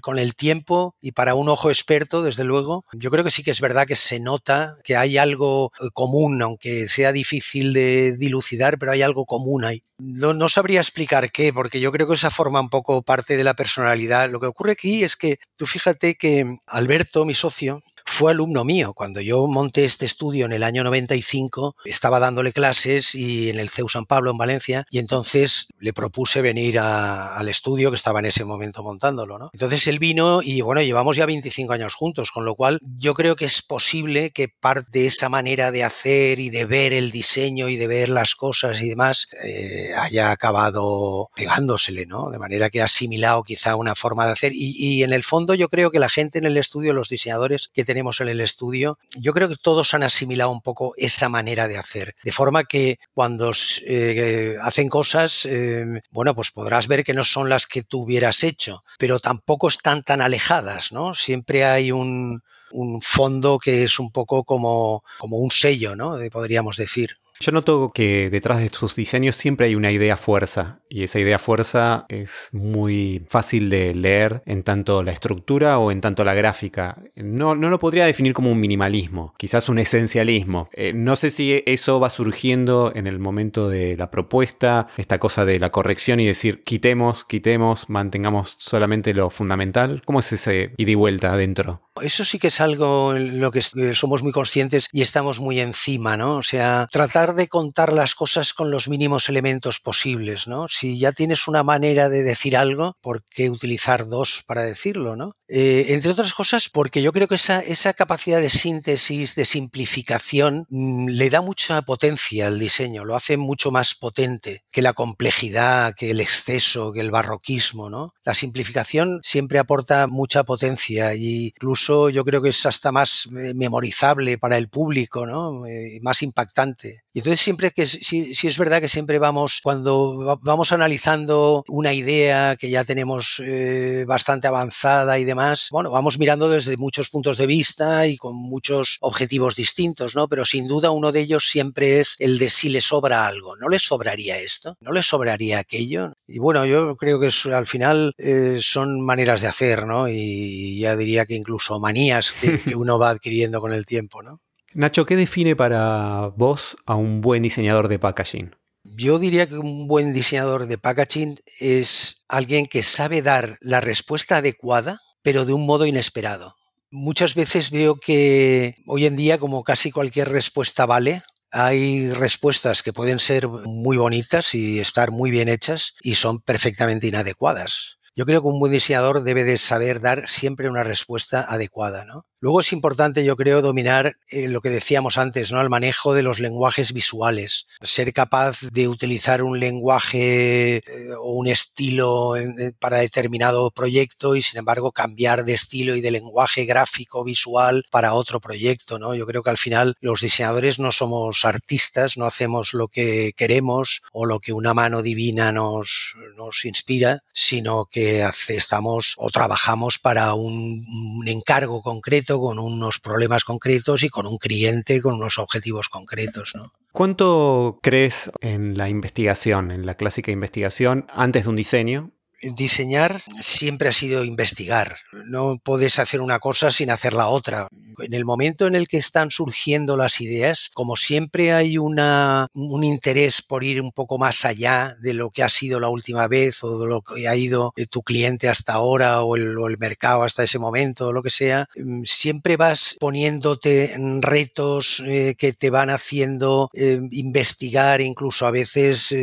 con 0.00 0.18
el 0.18 0.34
tiempo 0.34 0.96
y 1.02 1.12
para 1.12 1.34
un 1.34 1.50
ojo 1.50 1.68
experto, 1.68 2.22
desde 2.22 2.44
luego, 2.44 2.86
yo 2.94 3.10
creo 3.10 3.22
que 3.22 3.30
sí 3.30 3.42
que 3.42 3.50
es 3.50 3.60
verdad 3.60 3.86
que 3.86 3.94
se 3.94 4.20
nota 4.20 4.76
que 4.82 4.96
hay 4.96 5.18
algo 5.18 5.70
eh, 5.80 5.88
común, 5.92 6.40
aunque 6.40 6.88
sea 6.88 7.12
difícil 7.12 7.74
de 7.74 8.16
dilucidar, 8.16 8.78
pero 8.78 8.92
hay 8.92 9.02
algo 9.02 9.26
común 9.26 9.66
ahí. 9.66 9.82
No, 9.98 10.32
no 10.32 10.48
sabría 10.48 10.80
explicar 10.80 11.30
qué, 11.30 11.52
porque 11.52 11.78
yo 11.78 11.92
creo 11.92 12.08
que 12.08 12.14
esa 12.14 12.30
forma 12.30 12.60
un 12.60 12.70
poco 12.70 13.02
parte 13.02 13.36
de 13.36 13.44
la 13.44 13.54
personalidad. 13.54 14.30
Lo 14.30 14.40
que 14.40 14.46
ocurre 14.46 14.72
aquí 14.72 15.04
es 15.04 15.16
que 15.16 15.36
tú 15.56 15.66
fíjate 15.66 16.14
que 16.14 16.56
Alberto, 16.66 17.26
mi 17.26 17.34
socio, 17.34 17.82
fue 18.12 18.30
alumno 18.30 18.62
mío. 18.62 18.92
Cuando 18.92 19.22
yo 19.22 19.46
monté 19.46 19.86
este 19.86 20.04
estudio 20.04 20.44
en 20.44 20.52
el 20.52 20.62
año 20.62 20.84
95, 20.84 21.76
estaba 21.86 22.20
dándole 22.20 22.52
clases 22.52 23.14
y 23.14 23.48
en 23.48 23.58
el 23.58 23.70
CEU 23.70 23.88
San 23.88 24.04
Pablo, 24.04 24.30
en 24.30 24.36
Valencia, 24.36 24.84
y 24.90 24.98
entonces 24.98 25.66
le 25.78 25.94
propuse 25.94 26.42
venir 26.42 26.78
al 26.78 27.48
estudio 27.48 27.90
que 27.90 27.96
estaba 27.96 28.18
en 28.18 28.26
ese 28.26 28.44
momento 28.44 28.82
montándolo. 28.82 29.38
¿no? 29.38 29.50
Entonces 29.54 29.86
él 29.86 29.98
vino 29.98 30.42
y 30.42 30.60
bueno, 30.60 30.82
llevamos 30.82 31.16
ya 31.16 31.24
25 31.24 31.72
años 31.72 31.94
juntos, 31.94 32.30
con 32.30 32.44
lo 32.44 32.54
cual 32.54 32.78
yo 32.98 33.14
creo 33.14 33.34
que 33.34 33.46
es 33.46 33.62
posible 33.62 34.30
que 34.30 34.48
parte 34.48 34.90
de 34.92 35.06
esa 35.06 35.30
manera 35.30 35.72
de 35.72 35.82
hacer 35.82 36.38
y 36.38 36.50
de 36.50 36.66
ver 36.66 36.92
el 36.92 37.12
diseño 37.12 37.70
y 37.70 37.76
de 37.76 37.86
ver 37.86 38.10
las 38.10 38.34
cosas 38.34 38.82
y 38.82 38.90
demás 38.90 39.26
eh, 39.42 39.94
haya 39.96 40.30
acabado 40.30 41.30
pegándosele, 41.34 42.04
¿no? 42.04 42.30
De 42.30 42.38
manera 42.38 42.68
que 42.68 42.82
ha 42.82 42.84
asimilado 42.84 43.42
quizá 43.42 43.74
una 43.74 43.94
forma 43.94 44.26
de 44.26 44.32
hacer. 44.32 44.52
Y, 44.52 44.74
y 44.76 45.02
en 45.02 45.14
el 45.14 45.24
fondo 45.24 45.54
yo 45.54 45.70
creo 45.70 45.90
que 45.90 45.98
la 45.98 46.10
gente 46.10 46.38
en 46.38 46.44
el 46.44 46.58
estudio, 46.58 46.92
los 46.92 47.08
diseñadores 47.08 47.70
que 47.72 47.84
tenemos 47.84 48.01
en 48.20 48.28
el 48.28 48.40
estudio, 48.40 48.98
yo 49.16 49.32
creo 49.32 49.48
que 49.48 49.56
todos 49.56 49.94
han 49.94 50.02
asimilado 50.02 50.50
un 50.50 50.60
poco 50.60 50.94
esa 50.96 51.28
manera 51.28 51.68
de 51.68 51.78
hacer. 51.78 52.14
De 52.24 52.32
forma 52.32 52.64
que 52.64 52.98
cuando 53.14 53.52
eh, 53.86 54.56
hacen 54.60 54.88
cosas, 54.88 55.46
eh, 55.46 56.00
bueno, 56.10 56.34
pues 56.34 56.50
podrás 56.50 56.88
ver 56.88 57.04
que 57.04 57.14
no 57.14 57.24
son 57.24 57.48
las 57.48 57.66
que 57.66 57.82
tú 57.82 58.02
hubieras 58.02 58.42
hecho, 58.42 58.84
pero 58.98 59.20
tampoco 59.20 59.68
están 59.68 60.02
tan 60.02 60.20
alejadas, 60.20 60.92
¿no? 60.92 61.14
Siempre 61.14 61.64
hay 61.64 61.92
un, 61.92 62.42
un 62.72 63.00
fondo 63.02 63.58
que 63.58 63.84
es 63.84 63.98
un 63.98 64.10
poco 64.10 64.44
como, 64.44 65.04
como 65.18 65.36
un 65.38 65.50
sello, 65.50 65.94
¿no? 65.94 66.16
podríamos 66.30 66.76
decir. 66.76 67.16
Yo 67.42 67.50
noto 67.50 67.90
que 67.92 68.30
detrás 68.30 68.60
de 68.60 68.70
tus 68.70 68.94
diseños 68.94 69.34
siempre 69.34 69.66
hay 69.66 69.74
una 69.74 69.90
idea 69.90 70.16
fuerza 70.16 70.78
y 70.88 71.02
esa 71.02 71.18
idea 71.18 71.40
fuerza 71.40 72.06
es 72.08 72.50
muy 72.52 73.26
fácil 73.28 73.68
de 73.68 73.96
leer 73.96 74.44
en 74.46 74.62
tanto 74.62 75.02
la 75.02 75.10
estructura 75.10 75.80
o 75.80 75.90
en 75.90 76.00
tanto 76.00 76.22
la 76.22 76.34
gráfica. 76.34 77.02
No, 77.16 77.56
no 77.56 77.68
lo 77.68 77.80
podría 77.80 78.06
definir 78.06 78.32
como 78.32 78.52
un 78.52 78.60
minimalismo, 78.60 79.34
quizás 79.38 79.68
un 79.68 79.80
esencialismo. 79.80 80.70
Eh, 80.72 80.92
no 80.94 81.16
sé 81.16 81.30
si 81.30 81.64
eso 81.66 81.98
va 81.98 82.10
surgiendo 82.10 82.92
en 82.94 83.08
el 83.08 83.18
momento 83.18 83.68
de 83.68 83.96
la 83.96 84.08
propuesta, 84.08 84.86
esta 84.96 85.18
cosa 85.18 85.44
de 85.44 85.58
la 85.58 85.72
corrección 85.72 86.20
y 86.20 86.26
decir 86.26 86.62
quitemos, 86.62 87.24
quitemos, 87.24 87.90
mantengamos 87.90 88.54
solamente 88.58 89.14
lo 89.14 89.30
fundamental. 89.30 90.02
¿Cómo 90.04 90.20
es 90.20 90.32
ese 90.32 90.74
ida 90.76 90.92
y 90.92 90.94
vuelta 90.94 91.32
adentro? 91.32 91.82
Eso 92.00 92.24
sí 92.24 92.38
que 92.38 92.46
es 92.46 92.60
algo 92.60 93.16
en 93.16 93.40
lo 93.40 93.50
que 93.50 93.58
eh, 93.58 93.94
somos 93.94 94.22
muy 94.22 94.32
conscientes 94.32 94.88
y 94.92 95.02
estamos 95.02 95.40
muy 95.40 95.60
encima, 95.60 96.16
¿no? 96.16 96.36
O 96.36 96.42
sea, 96.42 96.86
tratar 96.90 97.31
de 97.32 97.48
contar 97.48 97.92
las 97.92 98.14
cosas 98.14 98.54
con 98.54 98.70
los 98.70 98.88
mínimos 98.88 99.28
elementos 99.28 99.80
posibles, 99.80 100.46
¿no? 100.46 100.68
Si 100.68 100.98
ya 100.98 101.12
tienes 101.12 101.48
una 101.48 101.62
manera 101.62 102.08
de 102.08 102.22
decir 102.22 102.56
algo, 102.56 102.96
¿por 103.00 103.24
qué 103.24 103.50
utilizar 103.50 104.06
dos 104.06 104.44
para 104.46 104.62
decirlo, 104.62 105.16
¿no? 105.16 105.34
Eh, 105.54 105.92
entre 105.92 106.10
otras 106.10 106.32
cosas, 106.32 106.70
porque 106.70 107.02
yo 107.02 107.12
creo 107.12 107.28
que 107.28 107.34
esa, 107.34 107.60
esa 107.60 107.92
capacidad 107.92 108.40
de 108.40 108.48
síntesis, 108.48 109.34
de 109.34 109.44
simplificación, 109.44 110.66
mm, 110.70 111.08
le 111.08 111.28
da 111.28 111.42
mucha 111.42 111.82
potencia 111.82 112.46
al 112.46 112.58
diseño, 112.58 113.04
lo 113.04 113.14
hace 113.14 113.36
mucho 113.36 113.70
más 113.70 113.94
potente 113.94 114.64
que 114.70 114.80
la 114.80 114.94
complejidad, 114.94 115.94
que 115.94 116.10
el 116.10 116.20
exceso, 116.20 116.90
que 116.94 117.00
el 117.00 117.10
barroquismo, 117.10 117.90
¿no? 117.90 118.14
La 118.24 118.32
simplificación 118.32 119.20
siempre 119.22 119.58
aporta 119.58 120.06
mucha 120.06 120.42
potencia 120.44 121.14
y 121.14 121.48
incluso 121.48 122.08
yo 122.08 122.24
creo 122.24 122.40
que 122.40 122.48
es 122.48 122.64
hasta 122.64 122.90
más 122.90 123.28
eh, 123.36 123.52
memorizable 123.54 124.38
para 124.38 124.56
el 124.56 124.70
público, 124.70 125.26
¿no? 125.26 125.66
Eh, 125.66 125.98
más 126.00 126.22
impactante. 126.22 127.02
Y 127.12 127.18
entonces 127.18 127.40
siempre 127.40 127.72
que 127.72 127.86
sí, 127.86 128.34
sí, 128.34 128.48
es 128.48 128.56
verdad 128.56 128.80
que 128.80 128.88
siempre 128.88 129.18
vamos, 129.18 129.60
cuando 129.62 130.38
vamos 130.40 130.72
analizando 130.72 131.62
una 131.68 131.92
idea 131.92 132.56
que 132.56 132.70
ya 132.70 132.84
tenemos 132.84 133.42
eh, 133.44 134.06
bastante 134.08 134.46
avanzada 134.46 135.18
y 135.18 135.24
demás, 135.24 135.41
bueno, 135.70 135.90
vamos 135.90 136.18
mirando 136.18 136.48
desde 136.48 136.76
muchos 136.76 137.08
puntos 137.10 137.36
de 137.36 137.46
vista 137.46 138.06
y 138.06 138.16
con 138.16 138.34
muchos 138.34 138.98
objetivos 139.00 139.56
distintos, 139.56 140.14
¿no? 140.14 140.28
Pero 140.28 140.44
sin 140.44 140.68
duda 140.68 140.90
uno 140.90 141.12
de 141.12 141.20
ellos 141.20 141.48
siempre 141.48 142.00
es 142.00 142.16
el 142.18 142.38
de 142.38 142.50
si 142.50 142.68
le 142.68 142.80
sobra 142.80 143.26
algo. 143.26 143.56
¿No 143.56 143.68
le 143.68 143.78
sobraría 143.78 144.38
esto? 144.38 144.76
¿No 144.80 144.92
le 144.92 145.02
sobraría 145.02 145.58
aquello? 145.58 146.12
Y 146.26 146.38
bueno, 146.38 146.64
yo 146.64 146.96
creo 146.96 147.20
que 147.20 147.30
al 147.52 147.66
final 147.66 148.12
eh, 148.18 148.58
son 148.60 149.00
maneras 149.00 149.40
de 149.40 149.48
hacer, 149.48 149.86
¿no? 149.86 150.08
Y 150.08 150.80
ya 150.80 150.96
diría 150.96 151.26
que 151.26 151.34
incluso 151.34 151.78
manías 151.80 152.32
que, 152.32 152.58
que 152.58 152.76
uno 152.76 152.98
va 152.98 153.10
adquiriendo 153.10 153.60
con 153.60 153.72
el 153.72 153.86
tiempo, 153.86 154.22
¿no? 154.22 154.40
Nacho, 154.74 155.04
¿qué 155.04 155.16
define 155.16 155.54
para 155.54 156.32
vos 156.34 156.76
a 156.86 156.94
un 156.94 157.20
buen 157.20 157.42
diseñador 157.42 157.88
de 157.88 157.98
packaging? 157.98 158.54
Yo 158.84 159.18
diría 159.18 159.46
que 159.46 159.58
un 159.58 159.86
buen 159.86 160.12
diseñador 160.12 160.66
de 160.66 160.78
packaging 160.78 161.38
es 161.60 162.24
alguien 162.28 162.66
que 162.66 162.82
sabe 162.82 163.22
dar 163.22 163.58
la 163.60 163.80
respuesta 163.80 164.38
adecuada, 164.38 165.00
pero 165.22 165.44
de 165.44 165.52
un 165.52 165.66
modo 165.66 165.86
inesperado. 165.86 166.56
Muchas 166.90 167.34
veces 167.34 167.70
veo 167.70 167.96
que 167.96 168.76
hoy 168.86 169.06
en 169.06 169.16
día, 169.16 169.38
como 169.38 169.64
casi 169.64 169.90
cualquier 169.90 170.28
respuesta 170.28 170.84
vale, 170.84 171.22
hay 171.50 172.10
respuestas 172.10 172.82
que 172.82 172.92
pueden 172.92 173.18
ser 173.18 173.46
muy 173.48 173.96
bonitas 173.96 174.54
y 174.54 174.78
estar 174.80 175.10
muy 175.10 175.30
bien 175.30 175.48
hechas 175.48 175.94
y 176.02 176.14
son 176.14 176.40
perfectamente 176.40 177.06
inadecuadas. 177.06 177.98
Yo 178.14 178.26
creo 178.26 178.42
que 178.42 178.48
un 178.48 178.60
buen 178.60 178.72
diseñador 178.72 179.22
debe 179.22 179.44
de 179.44 179.56
saber 179.58 180.00
dar 180.00 180.28
siempre 180.28 180.68
una 180.68 180.82
respuesta 180.82 181.46
adecuada, 181.48 182.04
¿no? 182.04 182.26
Luego 182.42 182.58
es 182.58 182.72
importante, 182.72 183.24
yo 183.24 183.36
creo, 183.36 183.62
dominar 183.62 184.16
eh, 184.28 184.48
lo 184.48 184.60
que 184.60 184.68
decíamos 184.68 185.16
antes, 185.16 185.52
¿no? 185.52 185.60
El 185.60 185.70
manejo 185.70 186.12
de 186.12 186.24
los 186.24 186.40
lenguajes 186.40 186.92
visuales. 186.92 187.68
Ser 187.82 188.12
capaz 188.12 188.62
de 188.72 188.88
utilizar 188.88 189.44
un 189.44 189.60
lenguaje 189.60 190.78
eh, 190.78 190.82
o 191.20 191.34
un 191.34 191.46
estilo 191.46 192.34
para 192.80 192.96
determinado 192.96 193.70
proyecto 193.70 194.34
y, 194.34 194.42
sin 194.42 194.58
embargo, 194.58 194.90
cambiar 194.90 195.44
de 195.44 195.54
estilo 195.54 195.94
y 195.94 196.00
de 196.00 196.10
lenguaje 196.10 196.64
gráfico, 196.64 197.22
visual 197.22 197.84
para 197.92 198.14
otro 198.14 198.40
proyecto, 198.40 198.98
¿no? 198.98 199.14
Yo 199.14 199.24
creo 199.24 199.44
que 199.44 199.50
al 199.50 199.56
final 199.56 199.94
los 200.00 200.22
diseñadores 200.22 200.80
no 200.80 200.90
somos 200.90 201.44
artistas, 201.44 202.16
no 202.16 202.24
hacemos 202.24 202.74
lo 202.74 202.88
que 202.88 203.34
queremos 203.36 204.02
o 204.10 204.26
lo 204.26 204.40
que 204.40 204.52
una 204.52 204.74
mano 204.74 205.02
divina 205.02 205.52
nos, 205.52 206.16
nos 206.36 206.64
inspira, 206.64 207.22
sino 207.32 207.84
que 207.84 208.28
estamos 208.48 209.14
o 209.16 209.30
trabajamos 209.30 210.00
para 210.00 210.34
un 210.34 211.22
encargo 211.28 211.82
concreto 211.82 212.31
con 212.40 212.58
unos 212.58 212.98
problemas 212.98 213.44
concretos 213.44 214.02
y 214.02 214.08
con 214.08 214.26
un 214.26 214.38
cliente 214.38 215.00
con 215.00 215.14
unos 215.14 215.38
objetivos 215.38 215.88
concretos. 215.88 216.54
¿Cuánto 216.92 217.78
crees 217.82 218.30
en 218.40 218.76
la 218.76 218.88
investigación, 218.88 219.70
en 219.70 219.86
la 219.86 219.94
clásica 219.94 220.30
investigación, 220.30 221.06
antes 221.08 221.44
de 221.44 221.50
un 221.50 221.56
diseño? 221.56 222.10
Diseñar 222.42 223.22
siempre 223.40 223.88
ha 223.88 223.92
sido 223.92 224.24
investigar. 224.24 224.96
No 225.26 225.58
puedes 225.62 225.98
hacer 225.98 226.20
una 226.20 226.40
cosa 226.40 226.70
sin 226.70 226.90
hacer 226.90 227.14
la 227.14 227.28
otra. 227.28 227.68
En 227.98 228.14
el 228.14 228.24
momento 228.24 228.66
en 228.66 228.74
el 228.74 228.88
que 228.88 228.96
están 228.96 229.30
surgiendo 229.30 229.96
las 229.96 230.20
ideas, 230.20 230.70
como 230.72 230.96
siempre 230.96 231.52
hay 231.52 231.78
una, 231.78 232.48
un 232.54 232.84
interés 232.84 233.42
por 233.42 233.64
ir 233.64 233.80
un 233.80 233.92
poco 233.92 234.18
más 234.18 234.44
allá 234.44 234.96
de 235.00 235.14
lo 235.14 235.30
que 235.30 235.42
ha 235.42 235.48
sido 235.48 235.78
la 235.78 235.88
última 235.88 236.26
vez 236.28 236.62
o 236.64 236.78
de 236.78 236.88
lo 236.88 237.02
que 237.02 237.28
ha 237.28 237.36
ido 237.36 237.72
eh, 237.76 237.86
tu 237.86 238.02
cliente 238.02 238.48
hasta 238.48 238.74
ahora 238.74 239.22
o 239.22 239.36
el, 239.36 239.52
mercado 239.78 240.22
hasta 240.22 240.44
ese 240.44 240.58
momento 240.58 241.08
o 241.08 241.12
lo 241.12 241.22
que 241.22 241.30
sea, 241.30 241.66
mm, 241.76 242.02
siempre 242.04 242.56
vas 242.56 242.96
poniéndote 243.00 243.96
retos 244.20 245.02
eh, 245.06 245.34
que 245.36 245.52
te 245.52 245.70
van 245.70 245.90
haciendo 245.90 246.70
eh, 246.74 247.00
investigar, 247.10 248.00
incluso 248.00 248.46
a 248.46 248.50
veces 248.50 249.14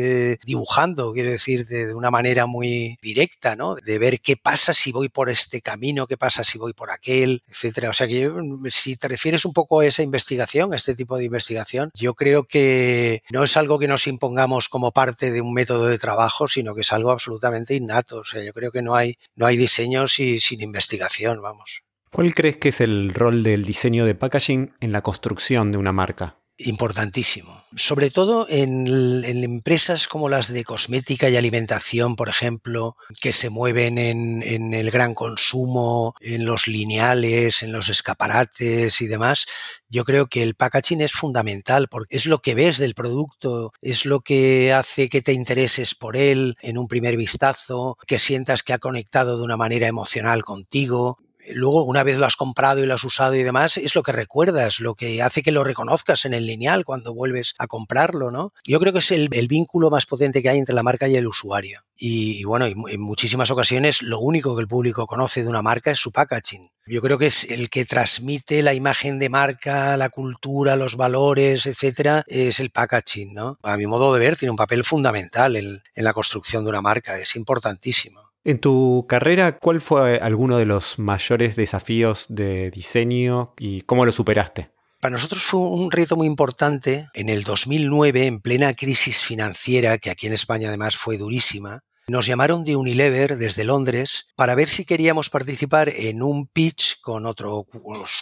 dibujando, 0.44 1.12
quiero 1.12 1.30
decir, 1.30 1.66
de, 1.66 1.94
una 1.94 2.10
manera 2.10 2.46
muy 2.46 2.98
directa, 3.14 3.56
¿no? 3.56 3.74
De 3.74 3.98
ver 3.98 4.20
qué 4.20 4.36
pasa 4.36 4.72
si 4.72 4.92
voy 4.92 5.08
por 5.08 5.30
este 5.30 5.60
camino, 5.60 6.06
qué 6.06 6.16
pasa 6.16 6.44
si 6.44 6.58
voy 6.58 6.72
por 6.72 6.90
aquel, 6.90 7.42
etcétera. 7.48 7.90
O 7.90 7.92
sea 7.92 8.06
que 8.06 8.30
si 8.70 8.96
te 8.96 9.08
refieres 9.08 9.44
un 9.44 9.52
poco 9.52 9.80
a 9.80 9.86
esa 9.86 10.02
investigación, 10.02 10.72
a 10.72 10.76
este 10.76 10.94
tipo 10.94 11.16
de 11.16 11.24
investigación, 11.24 11.90
yo 11.94 12.14
creo 12.14 12.44
que 12.44 13.22
no 13.30 13.44
es 13.44 13.56
algo 13.56 13.78
que 13.78 13.88
nos 13.88 14.06
impongamos 14.06 14.68
como 14.68 14.92
parte 14.92 15.30
de 15.30 15.40
un 15.40 15.52
método 15.52 15.86
de 15.86 15.98
trabajo, 15.98 16.48
sino 16.48 16.74
que 16.74 16.82
es 16.82 16.92
algo 16.92 17.10
absolutamente 17.10 17.74
innato. 17.74 18.18
O 18.18 18.24
sea, 18.24 18.42
yo 18.44 18.52
creo 18.52 18.70
que 18.70 18.82
no 18.82 18.94
hay, 18.94 19.16
no 19.34 19.46
hay 19.46 19.56
diseño 19.56 20.06
sin 20.08 20.60
investigación, 20.60 21.42
vamos. 21.42 21.82
¿Cuál 22.10 22.34
crees 22.34 22.56
que 22.56 22.70
es 22.70 22.80
el 22.80 23.14
rol 23.14 23.42
del 23.44 23.64
diseño 23.64 24.04
de 24.04 24.16
packaging 24.16 24.74
en 24.80 24.92
la 24.92 25.02
construcción 25.02 25.70
de 25.70 25.78
una 25.78 25.92
marca? 25.92 26.39
Importantísimo. 26.66 27.64
Sobre 27.76 28.10
todo 28.10 28.46
en, 28.48 28.86
empresas 29.44 30.08
como 30.08 30.28
las 30.28 30.52
de 30.52 30.64
cosmética 30.64 31.28
y 31.28 31.36
alimentación, 31.36 32.16
por 32.16 32.28
ejemplo, 32.28 32.96
que 33.20 33.32
se 33.32 33.48
mueven 33.48 33.98
en, 33.98 34.74
el 34.74 34.90
gran 34.90 35.14
consumo, 35.14 36.14
en 36.20 36.44
los 36.44 36.66
lineales, 36.66 37.62
en 37.62 37.72
los 37.72 37.88
escaparates 37.88 39.00
y 39.00 39.06
demás. 39.06 39.46
Yo 39.88 40.04
creo 40.04 40.26
que 40.26 40.42
el 40.42 40.54
packaging 40.54 41.00
es 41.00 41.12
fundamental 41.12 41.88
porque 41.88 42.16
es 42.16 42.26
lo 42.26 42.40
que 42.40 42.54
ves 42.54 42.78
del 42.78 42.94
producto, 42.94 43.72
es 43.80 44.04
lo 44.04 44.20
que 44.20 44.72
hace 44.72 45.08
que 45.08 45.22
te 45.22 45.32
intereses 45.32 45.94
por 45.94 46.16
él 46.16 46.56
en 46.62 46.76
un 46.76 46.88
primer 46.88 47.16
vistazo, 47.16 47.96
que 48.06 48.18
sientas 48.18 48.62
que 48.62 48.72
ha 48.72 48.78
conectado 48.78 49.38
de 49.38 49.44
una 49.44 49.56
manera 49.56 49.86
emocional 49.86 50.42
contigo 50.42 51.18
luego 51.54 51.84
una 51.84 52.02
vez 52.02 52.16
lo 52.16 52.26
has 52.26 52.36
comprado 52.36 52.82
y 52.82 52.86
lo 52.86 52.94
has 52.94 53.04
usado 53.04 53.34
y 53.34 53.42
demás, 53.42 53.76
es 53.76 53.94
lo 53.94 54.02
que 54.02 54.12
recuerdas, 54.12 54.80
lo 54.80 54.94
que 54.94 55.22
hace 55.22 55.42
que 55.42 55.52
lo 55.52 55.64
reconozcas 55.64 56.24
en 56.24 56.34
el 56.34 56.46
lineal 56.46 56.84
cuando 56.84 57.14
vuelves 57.14 57.54
a 57.58 57.66
comprarlo, 57.66 58.30
¿no? 58.30 58.52
Yo 58.66 58.80
creo 58.80 58.92
que 58.92 58.98
es 59.00 59.10
el, 59.10 59.28
vínculo 59.48 59.90
más 59.90 60.06
potente 60.06 60.42
que 60.42 60.48
hay 60.48 60.58
entre 60.58 60.74
la 60.74 60.82
marca 60.82 61.08
y 61.08 61.16
el 61.16 61.26
usuario. 61.26 61.82
Y, 61.96 62.44
bueno, 62.44 62.66
en 62.66 63.00
muchísimas 63.00 63.50
ocasiones 63.50 64.02
lo 64.02 64.20
único 64.20 64.54
que 64.54 64.62
el 64.62 64.68
público 64.68 65.06
conoce 65.06 65.42
de 65.42 65.48
una 65.48 65.60
marca 65.60 65.90
es 65.90 65.98
su 65.98 66.12
packaging. 66.12 66.70
Yo 66.86 67.02
creo 67.02 67.18
que 67.18 67.26
es 67.26 67.50
el 67.50 67.68
que 67.68 67.84
transmite 67.84 68.62
la 68.62 68.74
imagen 68.74 69.18
de 69.18 69.28
marca, 69.28 69.96
la 69.96 70.08
cultura, 70.08 70.76
los 70.76 70.96
valores, 70.96 71.66
etcétera, 71.66 72.22
es 72.26 72.60
el 72.60 72.70
packaging, 72.70 73.34
¿no? 73.34 73.58
A 73.62 73.76
mi 73.76 73.86
modo 73.86 74.14
de 74.14 74.20
ver, 74.20 74.36
tiene 74.36 74.50
un 74.50 74.56
papel 74.56 74.84
fundamental 74.84 75.56
en 75.56 75.82
la 75.94 76.12
construcción 76.12 76.64
de 76.64 76.70
una 76.70 76.80
marca, 76.80 77.18
es 77.18 77.36
importantísimo. 77.36 78.29
En 78.42 78.58
tu 78.58 79.04
carrera, 79.06 79.58
¿cuál 79.58 79.82
fue 79.82 80.18
alguno 80.18 80.56
de 80.56 80.64
los 80.64 80.98
mayores 80.98 81.56
desafíos 81.56 82.24
de 82.30 82.70
diseño 82.70 83.52
y 83.58 83.82
cómo 83.82 84.06
lo 84.06 84.12
superaste? 84.12 84.70
Para 84.98 85.12
nosotros 85.12 85.42
fue 85.42 85.60
un 85.60 85.90
reto 85.90 86.16
muy 86.16 86.26
importante. 86.26 87.08
En 87.12 87.28
el 87.28 87.42
2009, 87.42 88.26
en 88.26 88.40
plena 88.40 88.72
crisis 88.72 89.22
financiera, 89.22 89.98
que 89.98 90.10
aquí 90.10 90.26
en 90.26 90.32
España 90.32 90.68
además 90.68 90.96
fue 90.96 91.18
durísima, 91.18 91.80
nos 92.08 92.26
llamaron 92.26 92.64
de 92.64 92.76
Unilever 92.76 93.36
desde 93.36 93.64
Londres 93.64 94.26
para 94.36 94.54
ver 94.54 94.68
si 94.68 94.84
queríamos 94.84 95.30
participar 95.30 95.90
en 95.90 96.22
un 96.22 96.48
pitch 96.48 97.00
con 97.02 97.26
otros 97.26 97.64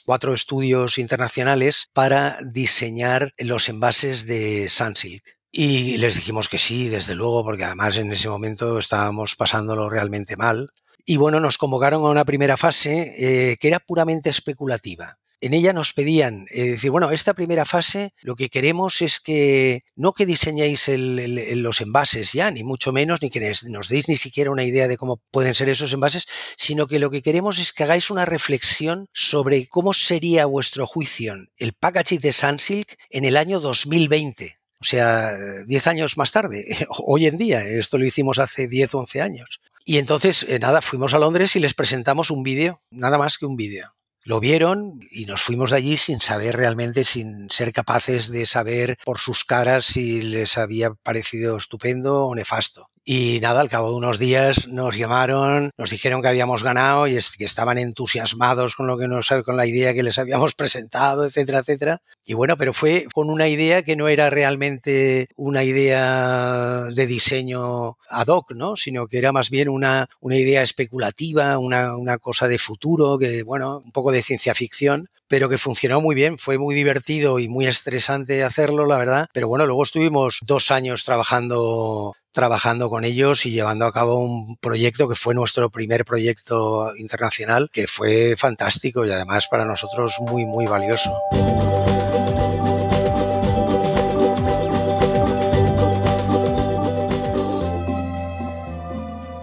cuatro 0.05 0.35
estudios 0.35 0.99
internacionales 0.99 1.87
para 1.95 2.39
diseñar 2.53 3.33
los 3.39 3.69
envases 3.69 4.27
de 4.27 4.69
Sunsilk. 4.69 5.38
Y 5.51 5.97
les 5.97 6.15
dijimos 6.15 6.49
que 6.49 6.59
sí, 6.59 6.89
desde 6.89 7.15
luego, 7.15 7.43
porque 7.43 7.65
además 7.65 7.97
en 7.97 8.13
ese 8.13 8.29
momento 8.29 8.79
estábamos 8.79 9.35
pasándolo 9.35 9.89
realmente 9.89 10.37
mal. 10.37 10.73
Y 11.05 11.17
bueno, 11.17 11.41
nos 11.41 11.57
convocaron 11.57 12.05
a 12.05 12.11
una 12.11 12.27
primera 12.27 12.59
fase 12.59 13.15
eh, 13.19 13.57
que 13.57 13.69
era 13.69 13.81
puramente 13.81 14.29
especulativa. 14.29 15.19
En 15.41 15.55
ella 15.55 15.73
nos 15.73 15.93
pedían 15.93 16.47
eh, 16.51 16.71
decir, 16.71 16.91
bueno, 16.91 17.13
esta 17.13 17.33
primera 17.33 17.65
fase 17.65 18.13
lo 18.23 18.35
que 18.35 18.49
queremos 18.51 19.01
es 19.03 19.21
que 19.21 19.85
no 19.95 20.13
que 20.13 20.27
diseñéis 20.27 20.89
los 20.89 21.81
envases 21.81 22.33
ya, 22.33 22.51
ni 22.51 22.65
mucho 22.65 22.93
menos, 22.93 23.23
ni 23.23 23.31
que 23.31 23.53
nos 23.69 23.89
deis 23.89 24.09
ni 24.09 24.17
siquiera 24.17 24.51
una 24.51 24.65
idea 24.65 24.89
de 24.89 24.97
cómo 24.97 25.23
pueden 25.31 25.55
ser 25.55 25.69
esos 25.69 25.93
envases, 25.93 26.27
sino 26.57 26.89
que 26.89 26.99
lo 26.99 27.11
que 27.11 27.23
queremos 27.23 27.59
es 27.59 27.73
que 27.73 27.85
hagáis 27.85 28.11
una 28.11 28.25
reflexión 28.25 29.07
sobre 29.13 29.69
cómo 29.69 29.95
sería 29.95 30.45
vuestro 30.45 30.87
juicio 30.87 31.37
el 31.57 31.73
packaging 31.73 32.21
de 32.21 32.33
Sunsilk 32.33 32.97
en 33.09 33.25
el 33.25 33.37
año 33.37 33.61
2020. 33.61 34.58
O 34.81 34.85
sea, 34.85 35.37
10 35.65 35.87
años 35.89 36.17
más 36.17 36.31
tarde, 36.31 36.65
hoy 37.07 37.27
en 37.27 37.37
día, 37.37 37.63
esto 37.65 37.99
lo 37.99 38.07
hicimos 38.07 38.39
hace 38.39 38.69
10 38.69 38.95
o 38.95 38.99
11 39.01 39.23
años. 39.23 39.61
Y 39.85 39.99
entonces, 39.99 40.45
eh, 40.49 40.59
nada, 40.59 40.83
fuimos 40.83 41.15
a 41.15 41.19
Londres 41.19 41.57
y 41.57 41.61
les 41.61 41.75
presentamos 41.75 42.31
un 42.31 42.43
vídeo, 42.43 42.83
nada 42.91 43.19
más 43.19 43.39
que 43.39 43.47
un 43.47 43.57
vídeo. 43.57 43.95
Lo 44.23 44.41
vieron 44.41 45.01
y 45.11 45.25
nos 45.25 45.41
fuimos 45.41 45.71
de 45.71 45.79
allí 45.79 45.97
sin 45.97 46.21
saber 46.21 46.57
realmente, 46.57 47.05
sin 47.05 47.49
ser 47.51 47.73
capaces 47.73 48.31
de 48.31 48.45
saber 48.45 48.99
por 49.05 49.19
sus 49.19 49.45
caras 49.45 49.87
si 49.87 50.21
les 50.21 50.59
había 50.59 50.93
parecido 50.93 51.57
estupendo 51.57 52.27
o 52.27 52.35
nefasto. 52.35 52.91
Y 53.11 53.41
nada, 53.41 53.63
al 53.63 53.71
cabo 53.71 53.89
de 53.89 53.97
unos 53.97 54.19
días 54.19 54.69
nos 54.69 54.95
llamaron, 54.95 55.71
nos 55.79 55.89
dijeron 55.89 56.21
que 56.21 56.29
habíamos 56.29 56.63
ganado 56.63 57.07
y 57.07 57.19
que 57.39 57.47
estaban 57.47 57.79
entusiasmados 57.79 58.77
con 58.77 58.87
lo 58.87 58.99
que 58.99 59.09
nos, 59.09 59.31
con 59.47 59.57
la 59.57 59.65
idea 59.65 59.95
que 59.95 60.03
les 60.03 60.19
habíamos 60.19 60.55
presentado, 60.55 61.25
etcétera, 61.25 61.61
etcétera. 61.61 62.03
Y 62.27 62.35
bueno, 62.35 62.59
pero 62.59 62.75
fue 62.75 63.07
con 63.15 63.31
una 63.31 63.49
idea 63.49 63.83
que 63.83 63.97
no 63.97 64.09
era 64.09 64.29
realmente 64.29 65.29
una 65.37 65.65
idea 65.65 66.83
de 66.95 67.07
diseño 67.07 67.97
ad 68.11 68.27
hoc, 68.27 68.53
¿no? 68.53 68.77
Sino 68.77 69.07
que 69.07 69.17
era 69.17 69.33
más 69.33 69.49
bien 69.49 69.71
una, 69.71 70.11
una 70.21 70.37
idea 70.37 70.61
especulativa, 70.61 71.57
una, 71.57 71.97
una 71.97 72.19
cosa 72.19 72.47
de 72.47 72.59
futuro, 72.59 73.17
que 73.17 73.43
bueno, 73.43 73.81
un 73.83 73.91
poco 73.91 74.13
de 74.13 74.23
ciencia 74.23 74.55
ficción 74.55 75.09
pero 75.31 75.51
que 75.51 75.59
funcionó 75.59 76.01
muy 76.01 76.15
bien, 76.15 76.39
fue 76.39 76.57
muy 76.57 76.75
divertido 76.75 77.39
y 77.39 77.49
muy 77.49 77.67
estresante 77.67 78.43
hacerlo, 78.45 78.87
la 78.87 78.97
verdad. 78.97 79.27
Pero 79.35 79.47
bueno, 79.47 79.67
luego 79.67 79.83
estuvimos 79.83 80.41
dos 80.43 80.71
años 80.71 81.05
trabajando 81.05 82.15
trabajando 82.39 82.89
con 82.89 83.05
ellos 83.05 83.47
y 83.47 83.51
llevando 83.51 83.85
a 83.85 83.93
cabo 83.93 84.21
un 84.21 84.57
proyecto 84.59 85.09
que 85.09 85.17
fue 85.17 85.35
nuestro 85.35 85.71
primer 85.71 86.05
proyecto 86.05 86.95
internacional, 86.97 87.69
que 87.73 87.89
fue 87.89 88.37
fantástico 88.37 89.05
y 89.05 89.11
además 89.11 89.49
para 89.51 89.65
nosotros 89.65 90.15
muy, 90.21 90.47
muy 90.47 90.65
valioso. 90.67 91.11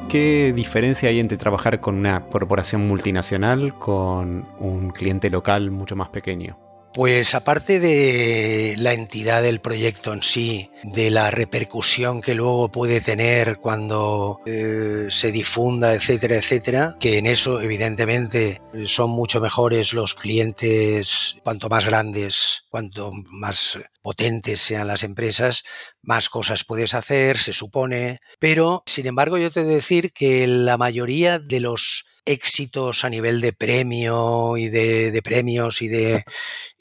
¿Qué 0.07 0.53
diferencia 0.55 1.09
hay 1.09 1.19
entre 1.19 1.37
trabajar 1.37 1.81
con 1.81 1.95
una 1.95 2.25
corporación 2.27 2.87
multinacional 2.87 3.77
con 3.77 4.47
un 4.57 4.91
cliente 4.91 5.29
local 5.29 5.69
mucho 5.69 5.97
más 5.97 6.07
pequeño? 6.07 6.57
Pues 6.95 7.35
aparte 7.35 7.81
de 7.81 8.75
la 8.77 8.93
entidad 8.93 9.43
del 9.43 9.59
proyecto 9.59 10.13
en 10.13 10.23
sí, 10.23 10.71
de 10.81 11.09
la 11.09 11.29
repercusión 11.29 12.21
que 12.21 12.35
luego 12.35 12.71
puede 12.71 13.01
tener 13.01 13.57
cuando 13.57 14.39
eh, 14.45 15.07
se 15.09 15.33
difunda, 15.33 15.93
etcétera, 15.93 16.37
etcétera, 16.37 16.95
que 16.97 17.17
en 17.17 17.25
eso 17.25 17.59
evidentemente 17.59 18.61
son 18.85 19.09
mucho 19.09 19.41
mejores 19.41 19.91
los 19.91 20.13
clientes, 20.13 21.35
cuanto 21.43 21.67
más 21.67 21.85
grandes, 21.85 22.63
cuanto 22.69 23.11
más 23.25 23.77
potentes 24.01 24.61
sean 24.61 24.87
las 24.87 25.03
empresas, 25.03 25.63
más 26.01 26.29
cosas 26.29 26.63
puedes 26.63 26.93
hacer, 26.93 27.37
se 27.37 27.51
supone. 27.51 28.19
Pero, 28.39 28.83
sin 28.85 29.05
embargo, 29.07 29.37
yo 29.37 29.51
te 29.51 29.59
he 29.59 29.63
de 29.65 29.75
decir 29.75 30.13
que 30.13 30.47
la 30.47 30.77
mayoría 30.77 31.39
de 31.39 31.59
los 31.59 32.05
éxitos 32.23 33.03
a 33.03 33.09
nivel 33.09 33.41
de 33.41 33.51
premio 33.51 34.55
y 34.57 34.69
de 34.69 35.21
premios 35.23 35.83
y 35.83 35.89
de, 35.89 36.23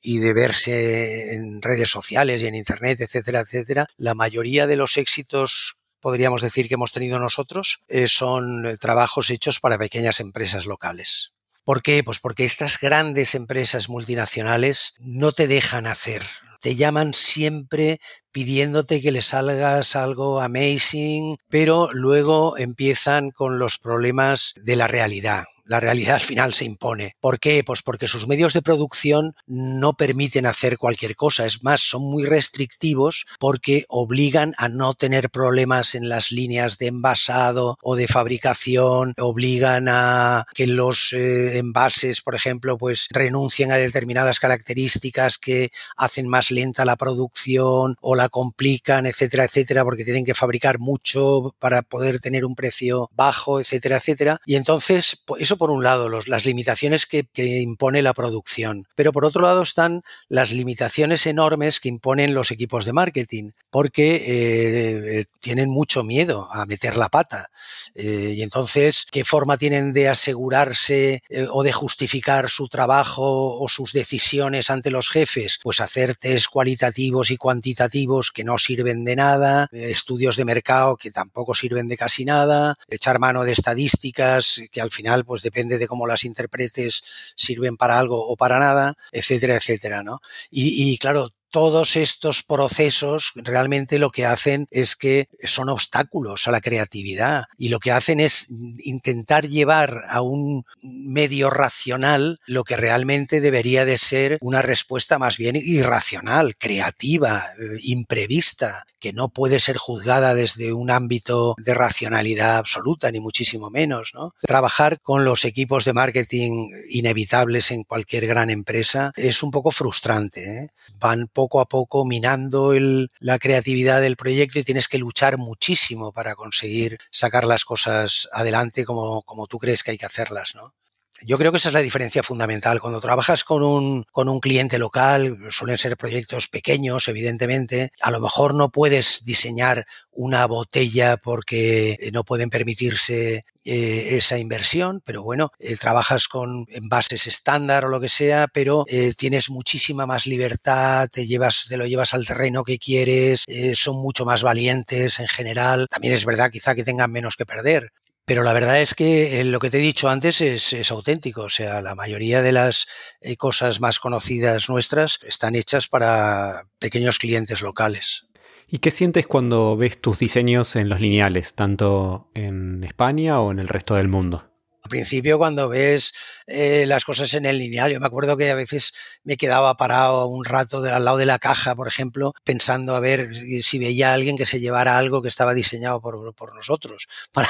y 0.07 0.19
de 0.19 0.35
verse 0.35 1.35
en 1.35 1.63
redes 1.63 1.89
sociales 1.89 2.43
y 2.43 2.47
en 2.47 2.55
Internet, 2.55 3.01
etcétera, 3.01 3.41
etcétera, 3.41 3.87
la 3.97 4.15
mayoría 4.15 4.67
de 4.67 4.77
los 4.77 4.99
éxitos 4.99 5.79
podríamos 5.99 6.43
decir 6.43 6.69
que 6.69 6.75
hemos 6.75 6.93
tenido 6.93 7.19
nosotros 7.19 7.79
eh, 7.89 8.07
son 8.07 8.67
eh, 8.67 8.77
trabajos 8.77 9.31
hechos 9.31 9.61
para 9.61 9.79
pequeñas 9.79 10.21
empresas 10.21 10.67
locales. 10.67 11.33
¿Por 11.65 11.81
qué? 11.81 12.05
Pues 12.05 12.19
porque 12.19 12.45
estas 12.45 12.79
grandes 12.79 13.35
empresas 13.35 13.89
multinacionales 13.89 14.93
no 14.99 15.33
te 15.33 15.49
dejan 15.49 15.87
hacer. 15.87 16.23
Te 16.61 16.77
llaman 16.77 17.15
siempre 17.15 17.99
pidiéndote 18.31 19.01
que 19.01 19.11
les 19.11 19.27
salgas 19.27 19.97
algo 19.97 20.43
amazing, 20.43 21.39
pero 21.49 21.89
luego 21.95 22.59
empiezan 22.59 23.31
con 23.31 23.59
los 23.59 23.79
problemas 23.79 24.53
de 24.57 24.77
la 24.77 24.87
realidad 24.87 25.45
la 25.65 25.81
realidad 25.81 26.17
al 26.17 26.21
final 26.21 26.55
se 26.55 26.65
impone. 26.65 27.17
¿Por 27.21 27.39
qué? 27.39 27.63
Pues 27.65 27.83
porque 27.83 28.09
sus 28.09 28.27
medios 28.27 28.53
de 28.53 28.63
producción 28.63 29.35
no 29.47 29.95
permiten 29.95 30.47
hacer 30.47 30.79
cualquier 30.79 31.17
cosa. 31.17 31.47
Es 31.47 31.63
más, 31.63 31.81
son 31.81 32.03
muy 32.03 32.25
restrictivos 32.25 33.27
porque 33.39 33.85
obligan 33.89 34.55
a 34.59 34.69
no 34.69 34.95
tener 34.95 35.31
problemas 35.31 35.95
en 35.95 36.09
las 36.09 36.33
líneas 36.33 36.79
de 36.79 36.89
envasado 36.89 37.77
o 37.83 37.97
de 37.97 38.09
fabricación, 38.09 39.15
obligan 39.19 39.89
a 39.89 40.47
que 40.55 40.67
los 40.67 41.13
eh, 41.13 41.59
envases, 41.59 42.21
por 42.21 42.35
ejemplo, 42.35 42.77
pues 42.79 43.09
renuncien 43.11 43.73
a 43.73 43.77
determinadas 43.77 44.41
características 44.41 45.39
que 45.39 45.71
hacen 45.97 46.29
más 46.29 46.51
lenta 46.51 46.85
la 46.85 46.97
producción 46.97 47.97
o 48.01 48.15
la 48.15 48.29
complican, 48.29 49.07
etcétera, 49.07 49.45
etcétera, 49.45 49.85
porque 49.85 50.05
tienen 50.05 50.25
que 50.25 50.35
fabricar 50.35 50.79
mucho 50.79 51.55
para 51.59 51.83
poder 51.83 52.21
tener 52.21 52.45
un 52.45 52.55
precio 52.55 53.11
bajo, 53.15 53.61
etcétera, 53.61 53.97
etcétera. 53.97 54.41
Y 54.47 54.57
entonces, 54.57 55.23
pues 55.25 55.43
eso 55.43 55.54
por 55.57 55.71
un 55.71 55.83
lado, 55.83 56.09
las 56.09 56.45
limitaciones 56.45 57.07
que, 57.07 57.25
impone 57.35 58.03
la 58.03 58.15
producción, 58.15 58.87
pero 58.95 59.13
por 59.13 59.25
otro 59.25 59.43
lado 59.43 59.63
están 59.63 60.03
las 60.29 60.51
limitaciones 60.51 61.27
enormes 61.27 61.81
que 61.81 61.89
imponen 61.89 62.35
los 62.35 62.51
equipos 62.51 62.85
de 62.85 62.93
marketing, 62.93 63.51
porque 63.71 64.17
eh, 64.17 65.21
eh, 65.21 65.25
tienen 65.41 65.71
mucho 65.71 66.05
miedo 66.05 66.49
a 66.53 66.67
meter 66.67 66.97
la 66.97 67.09
pata. 67.09 67.51
Eh, 67.95 68.35
y 68.37 68.43
entonces, 68.43 69.07
¿qué 69.11 69.25
forma 69.25 69.57
tienen 69.57 69.93
de 69.93 70.09
asegurarse 70.09 71.23
o 71.53 71.63
de 71.63 71.73
justificar 71.73 72.49
su 72.49 72.69
trabajo 72.69 73.59
o 73.61 73.69
sus 73.69 73.93
decisiones 73.93 74.71
ante 74.71 74.91
los 74.91 75.09
jefes? 75.09 75.59
Pues 75.63 75.81
hacer 75.81 76.15
test 76.15 76.47
cualitativos 76.51 77.31
y 77.31 77.37
cuantitativos 77.37 78.31
que 78.33 78.45
no 78.45 78.59
sirven 78.59 79.05
de 79.05 79.17
nada, 79.17 79.69
estudios 79.73 80.37
de 80.37 80.45
mercado 80.45 80.97
que 80.97 81.11
tampoco 81.11 81.55
sirven 81.55 81.89
de 81.89 81.97
casi 81.97 82.25
nada, 82.25 82.79
echar 82.89 83.19
mano 83.19 83.45
de 83.45 83.53
estadísticas 83.53 84.61
que 84.71 84.81
al 84.81 84.91
final 84.91 85.25
pues 85.25 85.43
depende 85.45 85.79
de 85.79 85.87
cómo 85.87 86.09
las 86.09 86.25
interpretes, 86.25 87.05
sirven 87.37 87.77
para 87.77 88.01
algo 88.01 88.27
o 88.27 88.37
para 88.37 88.59
nada, 88.59 88.97
etcétera, 89.13 89.55
etcétera, 89.55 90.03
¿no? 90.03 90.21
Y, 90.51 90.93
y 90.93 90.99
claro, 90.99 91.31
todos 91.55 91.95
estos 91.95 92.43
procesos 92.43 93.31
realmente 93.37 94.01
lo 94.01 94.11
que 94.11 94.27
hacen 94.27 94.67
es 94.73 94.97
que 94.97 95.29
son 95.45 95.69
obstáculos 95.69 96.49
a 96.49 96.51
la 96.51 96.61
creatividad 96.61 97.45
y 97.57 97.69
lo 97.69 97.79
que 97.79 97.93
hacen 97.93 98.19
es 98.19 98.49
intentar 98.79 99.49
llevar 99.49 100.03
a 100.09 100.21
un 100.21 100.65
medio 100.83 101.51
racional 101.51 102.41
lo 102.47 102.65
que 102.65 102.77
realmente 102.77 103.41
debería 103.41 103.85
de 103.85 103.99
ser 103.99 104.39
una 104.41 104.63
respuesta 104.63 105.21
más 105.21 105.37
bien 105.37 105.55
irracional, 105.55 106.57
creativa, 106.59 107.45
eh, 107.61 107.79
imprevista, 107.85 108.85
que 108.99 109.13
no 109.13 109.29
puede 109.29 109.61
ser 109.61 109.77
juzgada 109.77 110.35
desde 110.35 110.73
un 110.73 110.91
ámbito 110.91 111.55
de 111.59 111.75
racionalidad 111.75 112.57
absoluta, 112.57 113.13
ni 113.13 113.21
muchísimo 113.21 113.71
menos. 113.71 114.13
¿no? 114.15 114.35
Trabajar 114.41 114.99
con 115.03 115.25
los 115.25 115.45
equipos 115.45 115.85
de 115.85 115.93
marketing 115.93 116.71
inevitables 116.89 117.71
en 117.71 117.85
cualquier 117.85 118.27
gran 118.27 118.51
empresa 118.51 119.13
es 119.15 119.43
un 119.43 119.51
poco 119.51 119.71
frustrante. 119.71 120.59
¿eh? 120.59 120.69
Van 120.99 121.29
poco 121.29 121.44
a 121.61 121.69
poco 121.69 122.05
minando 122.05 122.73
la 123.21 123.39
creatividad 123.39 124.01
del 124.01 124.17
proyecto 124.17 124.59
y 124.59 124.65
tienes 124.65 124.89
que 124.89 124.99
luchar 124.99 125.39
muchísimo 125.39 126.13
para 126.13 126.35
conseguir 126.35 126.99
sacar 127.11 127.45
las 127.45 127.65
cosas 127.65 128.29
adelante 128.33 128.85
como, 128.85 129.23
como 129.23 129.47
tú 129.47 129.59
crees 129.59 129.83
que 129.83 129.93
hay 129.93 129.99
que 129.99 130.07
hacerlas. 130.07 130.55
¿no? 130.55 130.75
Yo 131.23 131.39
creo 131.39 131.53
que 131.53 131.59
esa 131.59 131.69
es 131.69 131.75
la 131.75 131.81
diferencia 131.81 132.23
fundamental. 132.23 132.81
Cuando 132.81 133.01
trabajas 133.01 133.45
con 133.45 133.63
un, 133.63 134.05
con 134.13 134.29
un 134.29 134.41
cliente 134.41 134.79
local, 134.79 135.39
suelen 135.51 135.79
ser 135.79 135.97
proyectos 135.97 136.49
pequeños, 136.49 137.09
evidentemente, 137.09 137.93
a 138.03 138.11
lo 138.11 138.21
mejor 138.21 138.55
no 138.55 138.71
puedes 138.71 139.25
diseñar 139.25 139.87
una 140.11 140.47
botella 140.47 141.17
porque 141.17 142.11
no 142.13 142.25
pueden 142.25 142.51
permitirse 142.51 143.45
eh, 143.65 144.17
esa 144.17 144.37
inversión, 144.39 145.03
pero 145.07 145.23
bueno, 145.23 145.51
eh, 145.59 145.77
trabajas 145.77 146.29
con 146.29 146.67
envases 146.69 147.27
estándar 147.27 147.87
o 147.87 147.89
lo 147.89 148.01
que 148.01 148.11
sea, 148.11 148.47
pero 148.47 148.85
eh, 148.89 149.15
tienes 149.17 149.49
muchísima 149.49 150.05
más 150.05 150.27
libertad, 150.27 151.09
te 151.11 151.27
llevas, 151.27 151.65
te 151.69 151.79
lo 151.79 151.87
llevas 151.87 152.13
al 152.13 152.27
terreno 152.27 152.63
que 152.63 152.79
quieres, 152.79 153.45
son 153.75 153.97
mucho 153.97 154.27
más 154.27 154.43
valientes 154.43 155.19
en 155.19 155.29
general. 155.29 155.87
También 155.89 156.13
es 156.13 156.27
verdad 156.27 156.51
quizá 156.51 156.75
que 156.75 156.85
tengan 156.85 157.11
menos 157.11 157.37
que 157.37 157.47
perder, 157.47 157.91
pero 158.25 158.43
la 158.43 158.53
verdad 158.53 158.81
es 158.81 158.95
que 158.95 159.41
eh, 159.41 159.45
lo 159.45 159.59
que 159.59 159.71
te 159.71 159.79
he 159.79 159.81
dicho 159.81 160.09
antes 160.09 160.41
es, 160.41 160.91
auténtico. 160.91 161.43
O 161.43 161.51
sea, 161.51 161.83
la 161.83 161.95
mayoría 161.95 162.43
de 162.43 162.53
las 162.53 162.87
eh, 163.21 163.37
cosas 163.37 163.81
más 163.81 163.99
conocidas 163.99 164.69
nuestras 164.69 165.19
están 165.23 165.55
hechas 165.55 165.89
para 165.89 166.67
pequeños 166.79 167.19
clientes 167.19 167.61
locales. 167.61 168.27
¿Y 168.67 168.79
qué 168.79 168.91
sientes 168.91 169.27
cuando 169.27 169.77
ves 169.77 170.01
tus 170.01 170.19
diseños 170.19 170.75
en 170.77 170.89
los 170.89 171.01
lineales, 171.01 171.55
tanto 171.55 172.31
en 172.35 172.83
España 172.83 173.41
o 173.41 173.53
en 173.53 173.59
el 173.59 173.69
resto 173.69 173.95
del 173.95 174.09
mundo? 174.09 174.54
Al 174.85 174.91
principio, 174.91 175.39
cuando 175.39 175.71
ves 175.71 176.13
eh, 176.47 176.85
las 176.87 177.07
cosas 177.07 177.33
en 177.33 177.47
el 177.47 177.57
lineal, 177.57 177.91
yo 177.91 178.01
me 178.01 178.07
acuerdo 178.07 178.37
que 178.37 178.51
a 178.51 178.55
veces 178.55 178.93
me 179.23 179.39
quedaba 179.39 179.79
parado 179.79 180.27
un 180.27 180.45
rato 180.45 180.85
al 180.85 181.05
lado 181.07 181.17
de 181.17 181.25
la 181.25 181.39
caja, 181.39 181.75
por 181.75 181.89
ejemplo, 181.89 182.35
pensando 182.45 182.95
a 182.95 183.01
ver 183.01 183.35
si 183.63 183.79
veía 183.79 184.11
a 184.11 184.15
alguien 184.15 184.37
que 184.37 184.45
se 184.45 184.61
llevara 184.61 184.99
algo 184.99 185.23
que 185.23 185.29
estaba 185.29 185.55
diseñado 185.55 186.03
por, 186.03 186.35
por 186.35 186.55
nosotros, 186.55 187.07
para, 187.33 187.49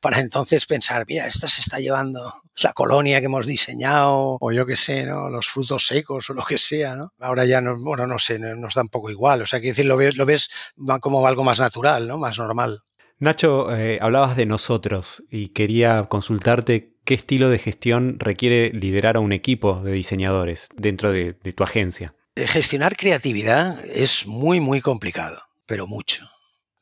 para 0.00 0.20
entonces 0.20 0.64
pensar, 0.64 1.04
mira, 1.06 1.26
esta 1.26 1.48
se 1.48 1.60
está 1.60 1.80
llevando 1.80 2.42
la 2.62 2.72
colonia 2.72 3.20
que 3.20 3.26
hemos 3.26 3.46
diseñado, 3.46 4.38
o 4.40 4.50
yo 4.50 4.64
qué 4.64 4.76
sé, 4.76 5.04
¿no? 5.04 5.28
los 5.28 5.48
frutos 5.48 5.86
secos 5.86 6.30
o 6.30 6.34
lo 6.34 6.44
que 6.44 6.56
sea. 6.56 6.96
¿no? 6.96 7.12
Ahora 7.20 7.44
ya, 7.44 7.60
no, 7.60 7.78
bueno, 7.78 8.06
no 8.06 8.18
sé, 8.18 8.38
nos 8.38 8.74
da 8.74 8.80
un 8.80 8.88
poco 8.88 9.10
igual. 9.10 9.42
O 9.42 9.46
sea, 9.46 9.60
que 9.60 9.68
decir, 9.68 9.84
lo 9.84 9.98
ves, 9.98 10.16
lo 10.16 10.24
ves 10.24 10.48
como 11.02 11.26
algo 11.26 11.44
más 11.44 11.58
natural, 11.58 12.08
¿no? 12.08 12.16
más 12.16 12.38
normal. 12.38 12.82
Nacho, 13.20 13.76
eh, 13.76 13.98
hablabas 14.00 14.34
de 14.34 14.46
nosotros 14.46 15.22
y 15.30 15.48
quería 15.50 16.06
consultarte 16.08 16.96
qué 17.04 17.12
estilo 17.12 17.50
de 17.50 17.58
gestión 17.58 18.18
requiere 18.18 18.72
liderar 18.72 19.18
a 19.18 19.20
un 19.20 19.32
equipo 19.32 19.82
de 19.82 19.92
diseñadores 19.92 20.68
dentro 20.74 21.12
de, 21.12 21.34
tu 21.34 21.62
agencia. 21.62 22.14
Eh, 22.34 22.48
gestionar 22.48 22.96
creatividad 22.96 23.78
es 23.84 24.26
muy, 24.26 24.60
muy 24.60 24.80
complicado, 24.80 25.38
pero 25.66 25.86
mucho. 25.86 26.30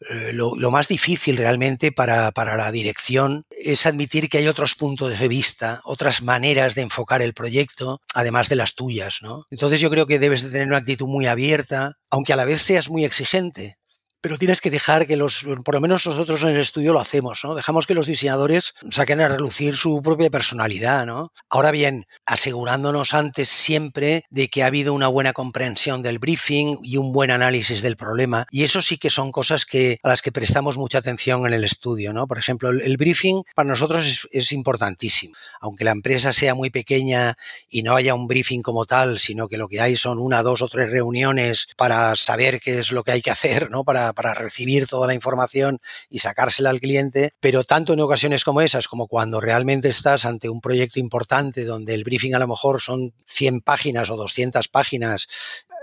Eh, 0.08 0.32
lo, 0.32 0.70
más 0.70 0.86
difícil 0.86 1.36
realmente 1.36 1.90
para, 1.90 2.30
para, 2.30 2.56
la 2.56 2.70
dirección 2.70 3.44
es 3.50 3.84
admitir 3.84 4.28
que 4.28 4.38
hay 4.38 4.46
otros 4.46 4.76
puntos 4.76 5.18
de 5.18 5.26
vista, 5.26 5.80
otras 5.82 6.22
maneras 6.22 6.76
de 6.76 6.82
enfocar 6.82 7.20
el 7.20 7.34
proyecto, 7.34 8.00
además 8.14 8.48
de 8.48 8.54
las 8.54 8.76
tuyas, 8.76 9.18
¿no? 9.22 9.46
Entonces 9.50 9.80
yo 9.80 9.90
creo 9.90 10.06
que 10.06 10.20
debes 10.20 10.44
de 10.44 10.52
tener 10.52 10.68
una 10.68 10.76
actitud 10.76 11.08
muy 11.08 11.26
abierta, 11.26 11.94
aunque 12.10 12.32
a 12.32 12.36
la 12.36 12.44
vez 12.44 12.62
seas 12.62 12.88
muy 12.88 13.04
exigente 13.04 13.77
pero 14.20 14.38
tienes 14.38 14.60
que 14.60 14.70
dejar 14.70 15.06
que 15.06 15.16
los, 15.16 15.46
por 15.64 15.74
lo 15.74 15.80
menos 15.80 16.06
nosotros 16.06 16.42
en 16.42 16.50
el 16.50 16.60
estudio 16.60 16.92
lo 16.92 17.00
hacemos, 17.00 17.40
¿no? 17.44 17.54
Dejamos 17.54 17.86
que 17.86 17.94
los 17.94 18.06
diseñadores 18.06 18.74
saquen 18.90 19.20
a 19.20 19.28
relucir 19.28 19.76
su 19.76 20.02
propia 20.02 20.30
personalidad, 20.30 21.06
¿no? 21.06 21.32
Ahora 21.48 21.70
bien, 21.70 22.06
asegurándonos 22.26 23.14
antes 23.14 23.48
siempre 23.48 24.24
de 24.30 24.48
que 24.48 24.62
ha 24.62 24.66
habido 24.66 24.92
una 24.92 25.08
buena 25.08 25.32
comprensión 25.32 26.02
del 26.02 26.18
briefing 26.18 26.78
y 26.82 26.96
un 26.96 27.12
buen 27.12 27.30
análisis 27.30 27.82
del 27.82 27.96
problema. 27.96 28.46
Y 28.50 28.64
eso 28.64 28.82
sí 28.82 28.98
que 28.98 29.10
son 29.10 29.30
cosas 29.32 29.64
que, 29.64 29.98
a 30.02 30.08
las 30.08 30.22
que 30.22 30.32
prestamos 30.32 30.76
mucha 30.76 30.98
atención 30.98 31.46
en 31.46 31.52
el 31.52 31.64
estudio, 31.64 32.12
¿no? 32.12 32.26
Por 32.26 32.38
ejemplo, 32.38 32.70
el, 32.70 32.96
briefing 32.96 33.42
para 33.54 33.68
nosotros 33.68 34.06
es, 34.06 34.28
es 34.32 34.52
importantísimo. 34.52 35.34
Aunque 35.60 35.84
la 35.84 35.92
empresa 35.92 36.32
sea 36.32 36.54
muy 36.54 36.70
pequeña 36.70 37.36
y 37.68 37.82
no 37.82 37.94
haya 37.94 38.14
un 38.14 38.26
briefing 38.26 38.62
como 38.62 38.86
tal, 38.86 39.18
sino 39.18 39.48
que 39.48 39.56
lo 39.56 39.68
que 39.68 39.80
hay 39.80 39.96
son 39.96 40.18
una, 40.18 40.42
dos 40.42 40.62
o 40.62 40.68
tres 40.68 40.90
reuniones 40.90 41.68
para 41.76 42.16
saber 42.16 42.60
qué 42.60 42.78
es 42.78 42.90
lo 42.90 43.04
que 43.04 43.12
hay 43.12 43.22
que 43.22 43.30
hacer, 43.30 43.70
¿no? 43.70 43.84
Para 43.84 44.07
para, 44.12 44.34
recibir 44.34 44.86
toda 44.86 45.06
la 45.06 45.14
información 45.14 45.78
y 46.08 46.20
sacársela 46.20 46.70
al 46.70 46.80
cliente, 46.80 47.32
pero 47.40 47.64
tanto 47.64 47.92
en 47.92 48.00
ocasiones 48.00 48.44
como 48.44 48.60
esas, 48.60 48.88
como 48.88 49.06
cuando 49.06 49.40
realmente 49.40 49.88
estás 49.88 50.24
ante 50.24 50.48
un 50.48 50.60
proyecto 50.60 51.00
importante 51.00 51.64
donde 51.64 51.94
el 51.94 52.04
briefing 52.04 52.34
a 52.34 52.38
lo 52.38 52.48
mejor 52.48 52.80
son 52.80 53.14
100 53.26 53.60
páginas 53.62 54.10
o 54.10 54.16
200 54.16 54.68
páginas, 54.68 55.26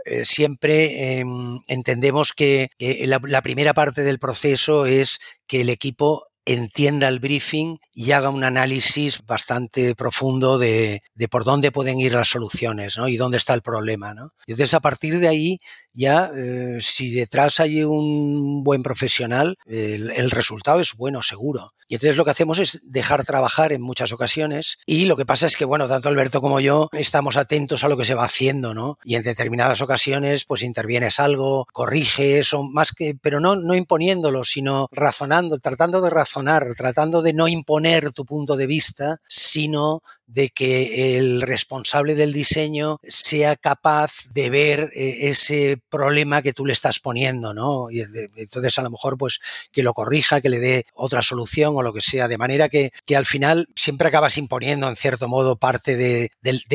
eh, 0.05 0.23
siempre 0.23 1.19
em, 1.19 1.59
entendemos 1.67 2.31
que, 2.33 2.69
la, 2.79 3.41
primera 3.41 3.73
parte 3.73 4.03
del 4.03 4.19
proceso 4.19 4.85
es 4.85 5.19
que 5.47 5.61
el 5.61 5.69
equipo 5.69 6.27
entienda 6.45 7.07
el 7.07 7.19
briefing 7.19 7.79
y 7.91 8.11
haga 8.11 8.29
un 8.29 8.43
análisis 8.43 9.25
bastante 9.25 9.95
profundo 9.95 10.59
de, 10.59 11.01
por 11.31 11.43
dónde 11.43 11.71
pueden 11.71 11.99
ir 11.99 12.13
las 12.13 12.27
soluciones 12.27 12.97
¿no? 12.97 13.07
y 13.07 13.17
dónde 13.17 13.37
está 13.37 13.55
el 13.55 13.63
problema. 13.63 14.13
¿no? 14.13 14.31
Entonces, 14.45 14.75
a 14.75 14.79
partir 14.79 15.19
de 15.19 15.27
ahí, 15.27 15.59
ya 15.95 16.29
eh, 16.35 16.79
si 16.81 17.11
detrás 17.11 17.59
hay 17.59 17.83
un 17.83 18.63
buen 18.63 18.83
profesional, 18.83 19.57
el, 19.65 20.31
resultado 20.31 20.81
es 20.81 20.93
bueno, 20.95 21.21
seguro. 21.23 21.73
Y 21.87 21.95
entonces 21.95 22.17
lo 22.17 22.25
que 22.25 22.31
hacemos 22.31 22.59
es 22.59 22.79
dejar 22.83 23.23
trabajar 23.23 23.71
en 23.71 23.81
muchas 23.81 24.11
ocasiones 24.11 24.77
y 24.87 25.05
lo 25.05 25.15
que 25.15 25.25
pasa 25.25 25.45
es 25.45 25.55
que, 25.55 25.65
bueno, 25.65 25.87
tanto 25.87 26.09
Alberto 26.09 26.41
como 26.41 26.59
yo 26.59 26.89
estamos 26.91 27.37
atentos 27.37 27.83
a 27.83 27.87
lo 27.87 27.95
que 27.95 28.05
se 28.05 28.15
va 28.15 28.25
haciendo, 28.25 28.73
¿no? 28.73 28.97
Y 29.03 29.15
en 29.15 29.23
determinadas 29.23 29.81
ocasiones, 29.81 30.45
pues 30.45 30.63
intervienes 30.63 31.19
algo, 31.19 31.67
corriges, 31.71 32.53
o 32.53 32.63
más 32.63 32.91
que, 32.91 33.15
pero 33.21 33.39
no, 33.39 33.55
no 33.55 33.75
imponiéndolo, 33.75 34.43
sino 34.43 34.87
razonando, 34.91 35.59
tratando 35.59 36.01
de 36.01 36.09
razonar, 36.09 36.65
tratando 36.75 37.21
de 37.21 37.33
no 37.33 37.47
imponer 37.47 38.11
tu 38.11 38.25
punto 38.25 38.55
de 38.55 38.67
vista, 38.67 39.17
sino 39.27 40.01
de 40.27 40.49
que 40.49 41.17
el 41.17 41.41
responsable 41.41 42.15
del 42.15 42.33
diseño 42.33 42.99
sea 43.07 43.55
capaz 43.55 44.25
de 44.33 44.49
ver 44.49 44.91
eh, 44.95 45.29
ese 45.29 45.77
problema 45.89 46.41
que 46.41 46.53
tú 46.53 46.65
le 46.65 46.73
estás 46.73 46.99
poniendo, 46.99 47.53
¿no? 47.53 47.89
Y 47.91 48.03
entonces 48.35 48.77
a 48.79 48.81
lo 48.81 48.89
mejor 48.89 49.17
pues 49.17 49.39
que 49.71 49.83
lo 49.83 49.93
corrija, 49.93 50.41
que 50.41 50.49
le 50.49 50.59
dé 50.59 50.85
otra 50.93 51.21
solución 51.21 51.73
o 51.75 51.81
lo 51.81 51.93
que 51.93 52.01
sea, 52.01 52.27
de 52.27 52.37
manera 52.37 52.69
que, 52.69 52.91
que 53.05 53.15
al 53.15 53.25
final 53.25 53.67
siempre 53.75 54.07
acabas 54.07 54.37
imponiendo 54.37 54.89
en 54.89 54.95
cierto 54.95 55.27
modo 55.27 55.55
parte 55.57 55.97
de, 55.97 56.29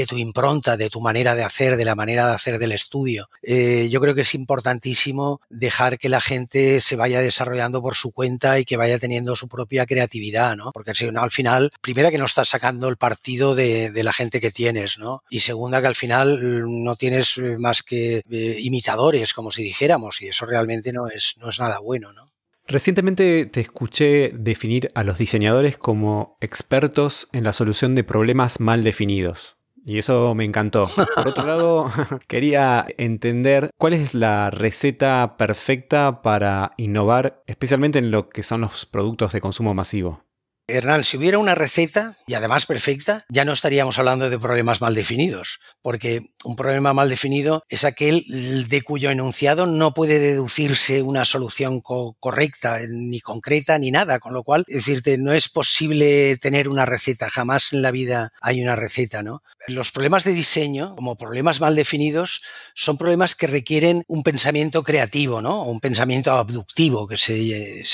tu 0.06 0.16
impronta, 0.16 0.76
de 0.76 0.90
tu 0.90 1.00
manera 1.00 1.34
de 1.34 1.44
hacer, 1.44 1.76
de 1.76 1.84
la 1.84 1.94
manera 1.94 2.26
de 2.28 2.34
hacer 2.34 2.58
del 2.58 2.72
estudio. 2.72 3.28
Eh, 3.42 3.88
yo 3.90 4.00
creo 4.00 4.14
que 4.14 4.22
es 4.22 4.34
importantísimo 4.34 5.40
dejar 5.48 5.98
que 5.98 6.08
la 6.08 6.20
gente 6.20 6.80
se 6.80 6.96
vaya 6.96 7.20
desarrollando 7.20 7.82
por 7.82 7.96
su 7.96 8.12
cuenta 8.12 8.58
y 8.58 8.64
que 8.64 8.76
vaya 8.76 8.98
teniendo 8.98 9.36
su 9.36 9.48
propia 9.48 9.86
creatividad, 9.86 10.56
¿no? 10.56 10.72
Porque 10.72 10.94
si 10.94 11.10
no, 11.10 11.22
al 11.22 11.30
final, 11.30 11.72
primera 11.80 12.10
que 12.10 12.18
no 12.18 12.26
estás 12.26 12.48
sacando 12.48 12.88
el 12.88 12.96
partido 12.96 13.39
de, 13.54 13.90
la 14.02 14.12
gente 14.12 14.40
que 14.40 14.50
tienes, 14.50 14.98
¿no? 14.98 15.22
Y 15.30 15.40
segunda, 15.40 15.80
que 15.80 15.88
al 15.88 15.94
final 15.94 16.64
no 16.66 16.96
tienes 16.96 17.38
eh, 17.38 17.56
más 17.58 17.82
que 17.82 18.22
eh, 18.30 18.56
imitadores, 18.60 19.34
como 19.34 19.50
si 19.50 19.62
dijéramos, 19.62 20.22
y 20.22 20.28
eso 20.28 20.46
realmente 20.46 20.92
no 20.92 21.06
es, 21.06 21.36
no 21.38 21.50
es 21.50 21.58
nada 21.58 21.78
bueno, 21.80 22.12
¿no? 22.12 22.30
Recientemente 22.66 23.46
te 23.46 23.60
escuché 23.60 24.30
definir 24.32 24.92
a 24.94 25.02
los 25.02 25.18
diseñadores 25.18 25.76
como 25.76 26.36
expertos 26.40 27.28
en 27.32 27.44
la 27.44 27.52
solución 27.52 27.96
de 27.96 28.04
problemas 28.04 28.60
mal 28.60 28.84
definidos. 28.84 29.56
Y 29.84 29.98
eso 29.98 30.34
me 30.34 30.44
encantó. 30.44 30.88
Por 31.16 31.28
otro 31.28 31.46
lado, 31.46 31.90
quería 32.28 32.86
entender 32.98 33.70
cuál 33.76 33.94
es 33.94 34.14
la 34.14 34.50
receta 34.50 35.36
perfecta 35.36 36.22
para 36.22 36.72
innovar, 36.76 37.42
especialmente 37.46 37.98
en 37.98 38.10
lo 38.10 38.28
que 38.28 38.42
son 38.42 38.60
los 38.60 38.86
productos 38.86 39.32
de 39.32 39.40
consumo 39.40 39.74
masivo. 39.74 40.22
Hernán, 40.70 41.04
si 41.04 41.16
hubiera 41.16 41.38
una 41.38 41.54
receta, 41.54 42.16
y 42.26 42.34
además 42.34 42.66
perfecta, 42.66 43.24
ya 43.28 43.44
no 43.44 43.52
estaríamos 43.52 43.98
hablando 43.98 44.30
de 44.30 44.38
problemas 44.38 44.80
mal 44.80 44.94
definidos, 44.94 45.60
porque 45.82 46.22
un 46.44 46.56
problema 46.56 46.92
mal 46.92 47.08
definido 47.08 47.64
es 47.68 47.84
aquel 47.84 48.24
de 48.68 48.82
cuyo 48.82 49.10
enunciado 49.10 49.66
no 49.66 49.92
puede 49.94 50.18
deducirse 50.18 51.02
una 51.02 51.24
solución 51.24 51.80
correcta, 51.80 52.78
ni 52.88 53.20
concreta, 53.20 53.78
ni 53.78 53.90
nada, 53.90 54.18
con 54.18 54.32
lo 54.32 54.42
cual, 54.42 54.64
decirte, 54.66 55.18
no 55.18 55.32
es 55.32 55.48
posible 55.48 56.36
tener 56.38 56.68
una 56.68 56.86
receta, 56.86 57.30
jamás 57.30 57.72
en 57.72 57.82
la 57.82 57.90
vida 57.90 58.32
hay 58.40 58.62
una 58.62 58.76
receta, 58.76 59.22
¿no? 59.22 59.42
Los 59.66 59.92
problemas 59.92 60.24
de 60.24 60.32
diseño, 60.32 60.96
como 60.96 61.16
problemas 61.16 61.60
mal 61.60 61.76
definidos, 61.76 62.42
son 62.74 62.96
problemas 62.96 63.34
que 63.34 63.46
requieren 63.46 64.04
un 64.08 64.22
pensamiento 64.22 64.82
creativo, 64.82 65.42
¿no? 65.42 65.64
Un 65.64 65.80
pensamiento 65.80 66.32
abductivo, 66.32 67.06
que 67.06 67.16
se, 67.16 67.84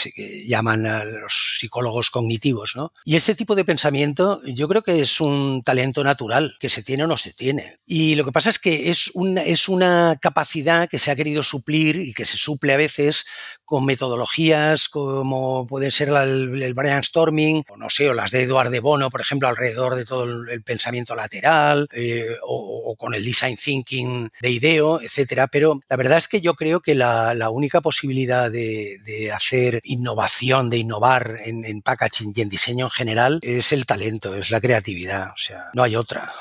llaman 0.47 0.85
los 1.21 1.59
psicólogos 1.59 2.11
cognitivos, 2.11 2.66
¿no? 2.75 2.93
Y 3.05 3.15
este 3.15 3.35
tipo 3.35 3.55
de 3.55 3.65
pensamiento 3.65 4.43
yo 4.45 4.67
creo 4.69 4.83
que 4.83 5.01
es 5.01 5.21
un 5.21 5.63
talento 5.63 6.03
natural, 6.03 6.57
que 6.59 6.69
se 6.69 6.83
tiene 6.83 7.05
o 7.05 7.07
no 7.07 7.17
se 7.17 7.33
tiene. 7.33 7.77
Y 7.87 8.15
lo 8.15 8.25
que 8.25 8.33
pasa 8.33 8.51
es 8.51 8.59
que 8.59 8.91
es 8.91 9.11
una, 9.15 9.43
es 9.43 9.69
una 9.69 10.19
capacidad 10.21 10.89
que 10.89 10.99
se 10.99 11.11
ha 11.11 11.17
querido 11.17 11.43
suplir 11.43 11.97
y 11.97 12.15
que 12.15 12.25
se 12.25 12.39
suple 12.39 12.73
a 12.73 12.77
veces 12.77 13.27
con 13.67 13.85
metodologías 13.85 14.89
como 14.89 15.67
puede 15.67 15.91
ser 15.91 16.09
el, 16.09 16.73
brainstorming, 16.75 17.65
o 17.69 17.77
no 17.77 17.91
sé, 17.91 18.09
o 18.09 18.15
las 18.15 18.31
de 18.31 18.43
Eduard 18.43 18.71
de 18.71 18.81
Bono, 18.81 19.11
por 19.11 19.21
ejemplo, 19.21 19.49
alrededor 19.49 19.97
de 19.97 20.05
todo 20.05 20.25
el, 20.25 20.63
pensamiento 20.63 21.15
lateral, 21.15 21.89
eh, 21.93 22.37
o, 22.43 22.95
con 22.97 23.13
el 23.13 23.25
design 23.25 23.57
thinking 23.57 24.31
de 24.41 24.51
IDEO, 24.51 25.01
etcétera. 25.03 25.49
Pero 25.49 25.81
la 25.89 25.97
verdad 25.97 26.19
es 26.19 26.29
que 26.29 26.41
yo 26.41 26.55
creo 26.55 26.81
que 26.81 26.95
la, 26.95 27.35
única 27.51 27.81
posibilidad 27.81 28.51
de, 28.51 29.31
hacer 29.35 29.81
innovación, 29.85 30.71
de 30.71 30.79
innovar 30.79 31.41
en, 31.45 31.65
en 31.65 31.83
packaging 31.83 32.33
y 32.35 32.41
en 32.43 32.49
diseño 32.57 32.87
en 32.87 32.91
general, 32.91 33.39
es 33.43 33.73
el 33.73 33.85
talento, 33.87 34.35
es 34.35 34.51
la 34.51 34.61
creatividad. 34.61 35.29
O 35.29 35.37
sea, 35.37 35.71
no 35.75 35.83
hay 35.83 35.95
otra. 35.95 36.33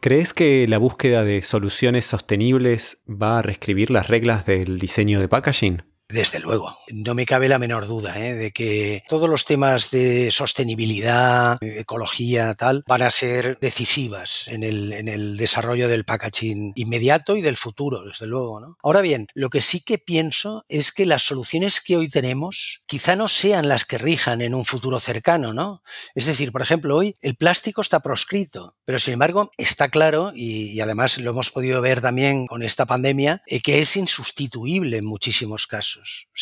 ¿Crees 0.00 0.32
que 0.32 0.66
la 0.68 0.78
búsqueda 0.78 1.24
de 1.24 1.42
soluciones 1.42 2.06
sostenibles 2.06 2.98
va 3.08 3.40
a 3.40 3.42
reescribir 3.42 3.90
las 3.90 4.06
reglas 4.06 4.46
del 4.46 4.78
diseño 4.78 5.18
de 5.20 5.28
packaging? 5.28 5.82
Desde 6.10 6.40
luego, 6.40 6.78
no 6.90 7.14
me 7.14 7.26
cabe 7.26 7.50
la 7.50 7.58
menor 7.58 7.86
duda 7.86 8.18
¿eh? 8.18 8.32
de 8.32 8.50
que 8.50 9.02
todos 9.08 9.28
los 9.28 9.44
temas 9.44 9.90
de 9.90 10.30
sostenibilidad, 10.30 11.58
ecología, 11.60 12.54
tal, 12.54 12.82
van 12.86 13.02
a 13.02 13.10
ser 13.10 13.58
decisivas 13.60 14.48
en 14.48 14.62
el, 14.62 14.94
en 14.94 15.08
el 15.08 15.36
desarrollo 15.36 15.86
del 15.86 16.06
packaging 16.06 16.72
inmediato 16.76 17.36
y 17.36 17.42
del 17.42 17.58
futuro, 17.58 18.04
desde 18.04 18.26
luego. 18.26 18.58
¿no? 18.58 18.78
Ahora 18.82 19.02
bien, 19.02 19.26
lo 19.34 19.50
que 19.50 19.60
sí 19.60 19.82
que 19.82 19.98
pienso 19.98 20.64
es 20.70 20.92
que 20.92 21.04
las 21.04 21.24
soluciones 21.24 21.82
que 21.82 21.98
hoy 21.98 22.08
tenemos 22.08 22.80
quizá 22.86 23.14
no 23.14 23.28
sean 23.28 23.68
las 23.68 23.84
que 23.84 23.98
rijan 23.98 24.40
en 24.40 24.54
un 24.54 24.64
futuro 24.64 25.00
cercano, 25.00 25.52
¿no? 25.52 25.82
Es 26.14 26.24
decir, 26.24 26.52
por 26.52 26.62
ejemplo, 26.62 26.96
hoy 26.96 27.16
el 27.20 27.36
plástico 27.36 27.82
está 27.82 28.00
proscrito, 28.00 28.76
pero 28.86 28.98
sin 28.98 29.12
embargo 29.12 29.50
está 29.58 29.90
claro, 29.90 30.32
y, 30.34 30.80
además 30.80 31.18
lo 31.18 31.32
hemos 31.32 31.50
podido 31.50 31.82
ver 31.82 32.00
también 32.00 32.46
con 32.46 32.62
esta 32.62 32.86
pandemia, 32.86 33.42
eh, 33.46 33.60
que 33.60 33.82
es 33.82 33.94
insustituible 33.96 34.96
en 34.96 35.04
muchísimos 35.04 35.66
casos 35.66 35.97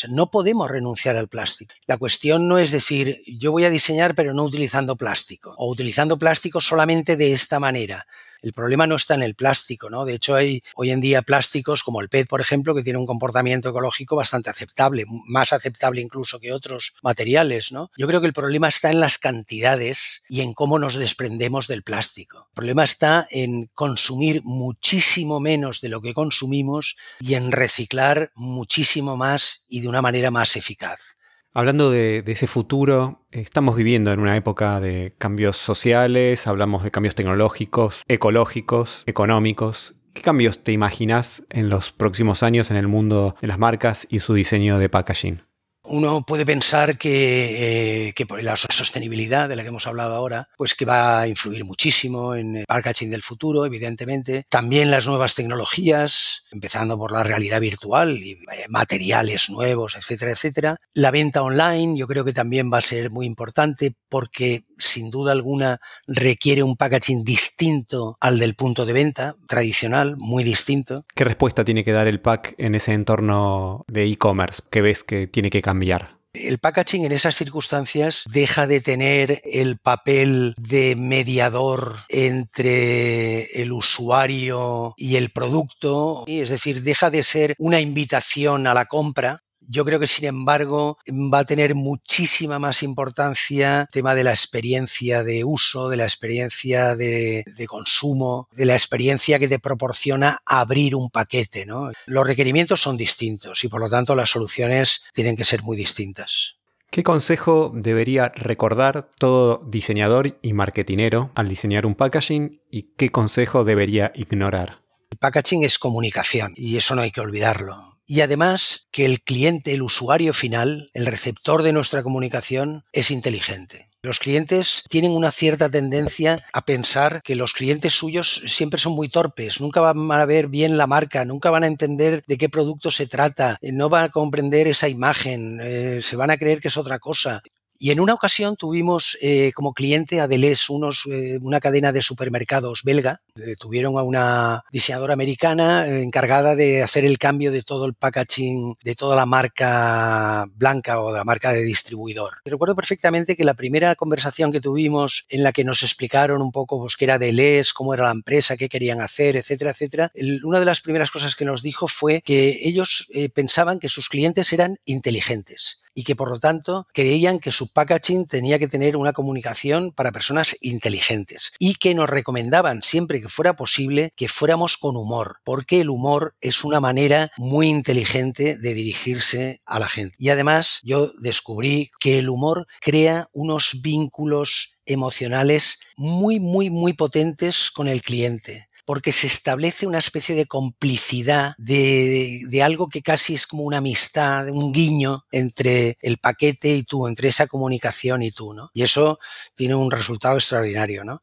no 0.08 0.30
podemos 0.30 0.70
renunciar 0.70 1.16
al 1.16 1.28
plástico. 1.28 1.74
La 1.86 1.98
cuestión 1.98 2.48
no 2.48 2.58
es 2.58 2.70
decir, 2.70 3.22
yo 3.26 3.52
voy 3.52 3.64
a 3.64 3.70
diseñar 3.70 4.14
pero 4.14 4.34
no 4.34 4.44
utilizando 4.44 4.96
plástico, 4.96 5.54
o 5.58 5.70
utilizando 5.70 6.18
plástico 6.18 6.60
solamente 6.60 7.16
de 7.16 7.32
esta 7.32 7.60
manera. 7.60 8.06
El 8.46 8.52
problema 8.52 8.86
no 8.86 8.94
está 8.94 9.16
en 9.16 9.24
el 9.24 9.34
plástico, 9.34 9.90
¿no? 9.90 10.04
De 10.04 10.14
hecho, 10.14 10.36
hay 10.36 10.62
hoy 10.76 10.92
en 10.92 11.00
día 11.00 11.22
plásticos 11.22 11.82
como 11.82 12.00
el 12.00 12.08
PET, 12.08 12.28
por 12.28 12.40
ejemplo, 12.40 12.76
que 12.76 12.84
tiene 12.84 13.00
un 13.00 13.04
comportamiento 13.04 13.70
ecológico 13.70 14.14
bastante 14.14 14.50
aceptable, 14.50 15.04
más 15.26 15.52
aceptable 15.52 16.00
incluso 16.00 16.38
que 16.38 16.52
otros 16.52 16.94
materiales, 17.02 17.72
¿no? 17.72 17.90
Yo 17.96 18.06
creo 18.06 18.20
que 18.20 18.28
el 18.28 18.32
problema 18.32 18.68
está 18.68 18.90
en 18.90 19.00
las 19.00 19.18
cantidades 19.18 20.22
y 20.28 20.42
en 20.42 20.54
cómo 20.54 20.78
nos 20.78 20.94
desprendemos 20.94 21.66
del 21.66 21.82
plástico. 21.82 22.46
El 22.50 22.54
problema 22.54 22.84
está 22.84 23.26
en 23.32 23.66
consumir 23.74 24.42
muchísimo 24.44 25.40
menos 25.40 25.80
de 25.80 25.88
lo 25.88 26.00
que 26.00 26.14
consumimos 26.14 26.94
y 27.18 27.34
en 27.34 27.50
reciclar 27.50 28.30
muchísimo 28.36 29.16
más 29.16 29.64
y 29.68 29.80
de 29.80 29.88
una 29.88 30.02
manera 30.02 30.30
más 30.30 30.54
eficaz. 30.54 31.15
Hablando 31.58 31.90
de, 31.90 32.22
ese 32.26 32.46
futuro, 32.46 33.24
estamos 33.30 33.76
viviendo 33.76 34.12
en 34.12 34.20
una 34.20 34.36
época 34.36 34.78
de 34.78 35.14
cambios 35.16 35.56
sociales, 35.56 36.46
hablamos 36.46 36.84
de 36.84 36.90
cambios 36.90 37.14
tecnológicos, 37.14 38.02
ecológicos, 38.08 39.02
económicos. 39.06 39.94
¿Qué 40.12 40.20
cambios 40.20 40.62
te 40.62 40.72
imaginas 40.72 41.44
en 41.48 41.70
los 41.70 41.92
próximos 41.92 42.42
años 42.42 42.70
en 42.70 42.76
el 42.76 42.88
mundo 42.88 43.36
de 43.40 43.48
las 43.48 43.58
marcas 43.58 44.06
y 44.10 44.18
su 44.18 44.34
diseño 44.34 44.78
de 44.78 44.90
packaging? 44.90 45.45
Uno 45.88 46.24
puede 46.26 46.44
pensar 46.44 46.98
que, 46.98 48.08
eh, 48.08 48.14
la 48.42 48.56
sostenibilidad 48.56 49.48
de 49.48 49.56
la 49.56 49.62
que 49.62 49.68
hemos 49.68 49.86
hablado 49.86 50.14
ahora, 50.14 50.48
pues 50.56 50.74
que 50.74 50.84
va 50.84 51.20
a 51.20 51.28
influir 51.28 51.64
muchísimo 51.64 52.34
en 52.34 52.56
el 52.56 52.66
packaging 52.66 53.10
del 53.10 53.22
futuro, 53.22 53.64
evidentemente. 53.64 54.44
También 54.48 54.90
las 54.90 55.06
nuevas 55.06 55.34
tecnologías, 55.34 56.42
empezando 56.50 56.98
por 56.98 57.12
la 57.12 57.22
realidad 57.22 57.60
virtual 57.60 58.18
y 58.18 58.32
eh, 58.32 58.66
materiales 58.68 59.48
nuevos, 59.48 59.96
etcétera, 59.96 60.32
etcétera. 60.32 60.76
La 60.92 61.10
venta 61.10 61.42
online, 61.42 61.98
yo 61.98 62.06
creo 62.06 62.24
que 62.24 62.32
también 62.32 62.70
va 62.72 62.78
a 62.78 62.82
ser 62.82 63.10
muy 63.10 63.26
importante 63.26 63.94
porque 64.08 64.65
sin 64.78 65.10
duda 65.10 65.32
alguna 65.32 65.80
requiere 66.06 66.62
un 66.62 66.76
packaging 66.76 67.24
distinto 67.24 68.16
al 68.20 68.38
del 68.38 68.54
punto 68.54 68.86
de 68.86 68.92
venta 68.92 69.36
tradicional, 69.48 70.16
muy 70.18 70.44
distinto. 70.44 71.04
¿Qué 71.14 71.24
respuesta 71.24 71.64
tiene 71.64 71.84
que 71.84 71.92
dar 71.92 72.06
el 72.06 72.20
pack 72.20 72.54
en 72.58 72.74
ese 72.74 72.92
entorno 72.92 73.84
de 73.88 74.04
e-commerce 74.04 74.62
que 74.70 74.82
ves 74.82 75.04
que 75.04 75.26
tiene 75.26 75.50
que 75.50 75.62
cambiar? 75.62 76.16
El 76.32 76.58
packaging 76.58 77.04
en 77.04 77.12
esas 77.12 77.34
circunstancias 77.34 78.24
deja 78.30 78.66
de 78.66 78.82
tener 78.82 79.40
el 79.44 79.78
papel 79.78 80.54
de 80.58 80.94
mediador 80.94 81.96
entre 82.10 83.44
el 83.62 83.72
usuario 83.72 84.92
y 84.98 85.16
el 85.16 85.30
producto, 85.30 86.24
es 86.26 86.50
decir, 86.50 86.82
deja 86.82 87.10
de 87.10 87.22
ser 87.22 87.54
una 87.58 87.80
invitación 87.80 88.66
a 88.66 88.74
la 88.74 88.84
compra 88.84 89.45
yo 89.68 89.84
creo 89.84 89.98
que, 89.98 90.06
sin 90.06 90.26
embargo, 90.26 90.98
va 91.08 91.40
a 91.40 91.44
tener 91.44 91.74
muchísima 91.74 92.58
más 92.58 92.82
importancia 92.82 93.82
el 93.82 93.88
tema 93.88 94.14
de 94.14 94.24
la 94.24 94.30
experiencia 94.30 95.22
de 95.22 95.44
uso, 95.44 95.88
de 95.88 95.96
la 95.96 96.04
experiencia 96.04 96.96
de, 96.96 97.44
consumo, 97.68 98.48
de 98.52 98.66
la 98.66 98.74
experiencia 98.74 99.38
que 99.38 99.48
te 99.48 99.58
proporciona 99.58 100.38
abrir 100.44 100.94
un 100.94 101.10
paquete. 101.10 101.66
¿no? 101.66 101.90
Los 102.06 102.26
requerimientos 102.26 102.80
son 102.80 102.96
distintos 102.96 103.64
y, 103.64 103.68
por 103.68 103.80
lo 103.80 103.90
tanto, 103.90 104.14
las 104.14 104.30
soluciones 104.30 105.02
tienen 105.12 105.36
que 105.36 105.44
ser 105.44 105.62
muy 105.62 105.76
distintas. 105.76 106.56
¿Qué 106.90 107.02
consejo 107.02 107.72
debería 107.74 108.28
recordar 108.28 109.10
todo 109.18 109.62
diseñador 109.66 110.38
y 110.40 110.52
marketinero 110.52 111.32
al 111.34 111.48
diseñar 111.48 111.84
un 111.84 111.94
packaging 111.94 112.62
y 112.70 112.94
qué 112.96 113.10
consejo 113.10 113.64
debería 113.64 114.12
ignorar? 114.14 114.82
El 115.10 115.18
packaging 115.18 115.64
es 115.64 115.78
comunicación 115.78 116.52
y 116.56 116.76
eso 116.76 116.94
no 116.94 117.02
hay 117.02 117.10
que 117.10 117.20
olvidarlo 117.20 117.95
y 118.06 118.20
además 118.20 118.86
que 118.90 119.04
el 119.04 119.20
cliente, 119.20 119.74
el 119.74 119.82
usuario 119.82 120.32
final, 120.32 120.88
el 120.94 121.06
receptor 121.06 121.62
de 121.62 121.72
nuestra 121.72 122.02
comunicación 122.02 122.84
es 122.92 123.10
inteligente. 123.10 123.90
Los 124.06 124.20
clientes 124.20 124.84
tienen 124.88 125.10
una 125.10 125.32
cierta 125.32 125.68
tendencia 125.68 126.38
a 126.52 126.64
pensar 126.64 127.22
que 127.24 127.34
los 127.34 127.52
clientes 127.52 127.92
suyos 127.92 128.40
siempre 128.46 128.78
son 128.78 128.92
muy 128.92 129.08
torpes, 129.08 129.60
nunca 129.60 129.80
van 129.80 130.12
a 130.12 130.24
ver 130.24 130.46
bien 130.46 130.78
la 130.78 130.86
marca, 130.86 131.24
nunca 131.24 131.50
van 131.50 131.64
a 131.64 131.66
entender 131.66 132.22
de 132.28 132.38
qué 132.38 132.48
producto 132.48 132.92
se 132.92 133.08
trata, 133.08 133.58
no 133.62 133.88
van 133.88 134.04
a 134.04 134.08
comprender 134.10 134.68
esa 134.68 134.88
imagen, 134.88 135.58
eh, 135.60 136.02
se 136.02 136.14
van 136.14 136.30
a 136.30 136.36
creer 136.36 136.60
que 136.60 136.68
es 136.68 136.76
otra 136.76 137.00
cosa. 137.00 137.42
Y 137.78 137.90
en 137.90 138.00
una 138.00 138.14
ocasión 138.14 138.56
tuvimos 138.56 139.18
eh, 139.20 139.52
como 139.54 139.74
cliente 139.74 140.20
a 140.20 140.28
Deleuze, 140.28 140.72
unos, 140.72 141.06
eh, 141.10 141.38
una 141.42 141.60
cadena 141.60 141.92
de 141.92 142.02
supermercados 142.02 142.82
belga. 142.84 143.20
Eh, 143.36 143.54
tuvieron 143.58 143.98
a 143.98 144.02
una 144.02 144.64
diseñadora 144.72 145.12
americana 145.12 145.86
encargada 145.86 146.54
de 146.54 146.82
hacer 146.82 147.04
el 147.04 147.18
cambio 147.18 147.52
de 147.52 147.62
todo 147.62 147.84
el 147.84 147.94
packaging 147.94 148.76
de 148.82 148.94
toda 148.94 149.16
la 149.16 149.26
marca 149.26 150.46
blanca 150.54 151.00
o 151.00 151.12
de 151.12 151.18
la 151.18 151.24
marca 151.24 151.52
de 151.52 151.62
distribuidor. 151.62 152.38
Recuerdo 152.44 152.74
perfectamente 152.74 153.36
que 153.36 153.44
la 153.44 153.54
primera 153.54 153.94
conversación 153.94 154.52
que 154.52 154.60
tuvimos 154.60 155.26
en 155.28 155.42
la 155.42 155.52
que 155.52 155.64
nos 155.64 155.82
explicaron 155.82 156.40
un 156.40 156.52
poco 156.52 156.78
pues, 156.78 156.96
qué 156.96 157.04
era 157.04 157.18
Deleuze, 157.18 157.72
cómo 157.74 157.94
era 157.94 158.04
la 158.04 158.12
empresa, 158.12 158.56
qué 158.56 158.68
querían 158.68 159.00
hacer, 159.00 159.36
etcétera, 159.36 159.72
etcétera, 159.72 160.12
una 160.44 160.60
de 160.60 160.66
las 160.66 160.80
primeras 160.80 161.10
cosas 161.10 161.34
que 161.34 161.44
nos 161.44 161.62
dijo 161.62 161.88
fue 161.88 162.22
que 162.22 162.60
ellos 162.62 163.08
pensaban 163.34 163.78
que 163.78 163.88
sus 163.88 164.08
clientes 164.08 164.52
eran 164.52 164.78
inteligentes 164.84 165.80
y 165.96 166.04
que 166.04 166.14
por 166.14 166.30
lo 166.30 166.38
tanto 166.38 166.86
creían 166.92 167.40
que 167.40 167.50
su 167.50 167.72
packaging 167.72 168.26
tenía 168.26 168.60
que 168.60 168.68
tener 168.68 168.96
una 168.96 169.14
comunicación 169.14 169.92
para 169.92 170.12
personas 170.12 170.54
inteligentes 170.60 171.52
y 171.58 171.74
que 171.74 171.94
nos 171.94 172.08
recomendaban 172.08 172.82
siempre 172.82 173.20
que 173.20 173.30
fuera 173.30 173.56
posible 173.56 174.12
que 174.14 174.28
fuéramos 174.28 174.76
con 174.76 174.96
humor, 174.96 175.38
porque 175.42 175.80
el 175.80 175.88
humor 175.88 176.36
es 176.40 176.62
una 176.62 176.80
manera 176.80 177.32
muy 177.38 177.68
inteligente 177.68 178.58
de 178.58 178.74
dirigirse 178.74 179.62
a 179.64 179.78
la 179.78 179.88
gente. 179.88 180.16
Y 180.18 180.28
además 180.28 180.80
yo 180.84 181.12
descubrí 181.18 181.90
que 181.98 182.18
el 182.18 182.28
humor 182.28 182.66
crea 182.80 183.30
unos 183.32 183.80
vínculos 183.80 184.74
emocionales 184.84 185.80
muy, 185.96 186.38
muy, 186.40 186.68
muy 186.68 186.92
potentes 186.92 187.70
con 187.70 187.88
el 187.88 188.02
cliente 188.02 188.68
porque 188.86 189.12
se 189.12 189.26
establece 189.26 189.86
una 189.86 189.98
especie 189.98 190.34
de 190.34 190.46
complicidad, 190.46 191.54
de, 191.58 192.42
de, 192.48 192.62
algo 192.62 192.88
que 192.88 193.02
casi 193.02 193.34
es 193.34 193.46
como 193.46 193.64
una 193.64 193.78
amistad, 193.78 194.48
un 194.48 194.72
guiño 194.72 195.26
entre 195.32 195.98
el 196.00 196.18
paquete 196.18 196.74
y 196.74 196.84
tú, 196.84 197.08
entre 197.08 197.28
esa 197.28 197.48
comunicación 197.48 198.22
y 198.22 198.30
tú, 198.30 198.54
¿no? 198.54 198.70
Y 198.72 198.84
eso 198.84 199.18
tiene 199.54 199.74
un 199.74 199.90
resultado 199.90 200.36
extraordinario, 200.36 201.04
¿no? 201.04 201.22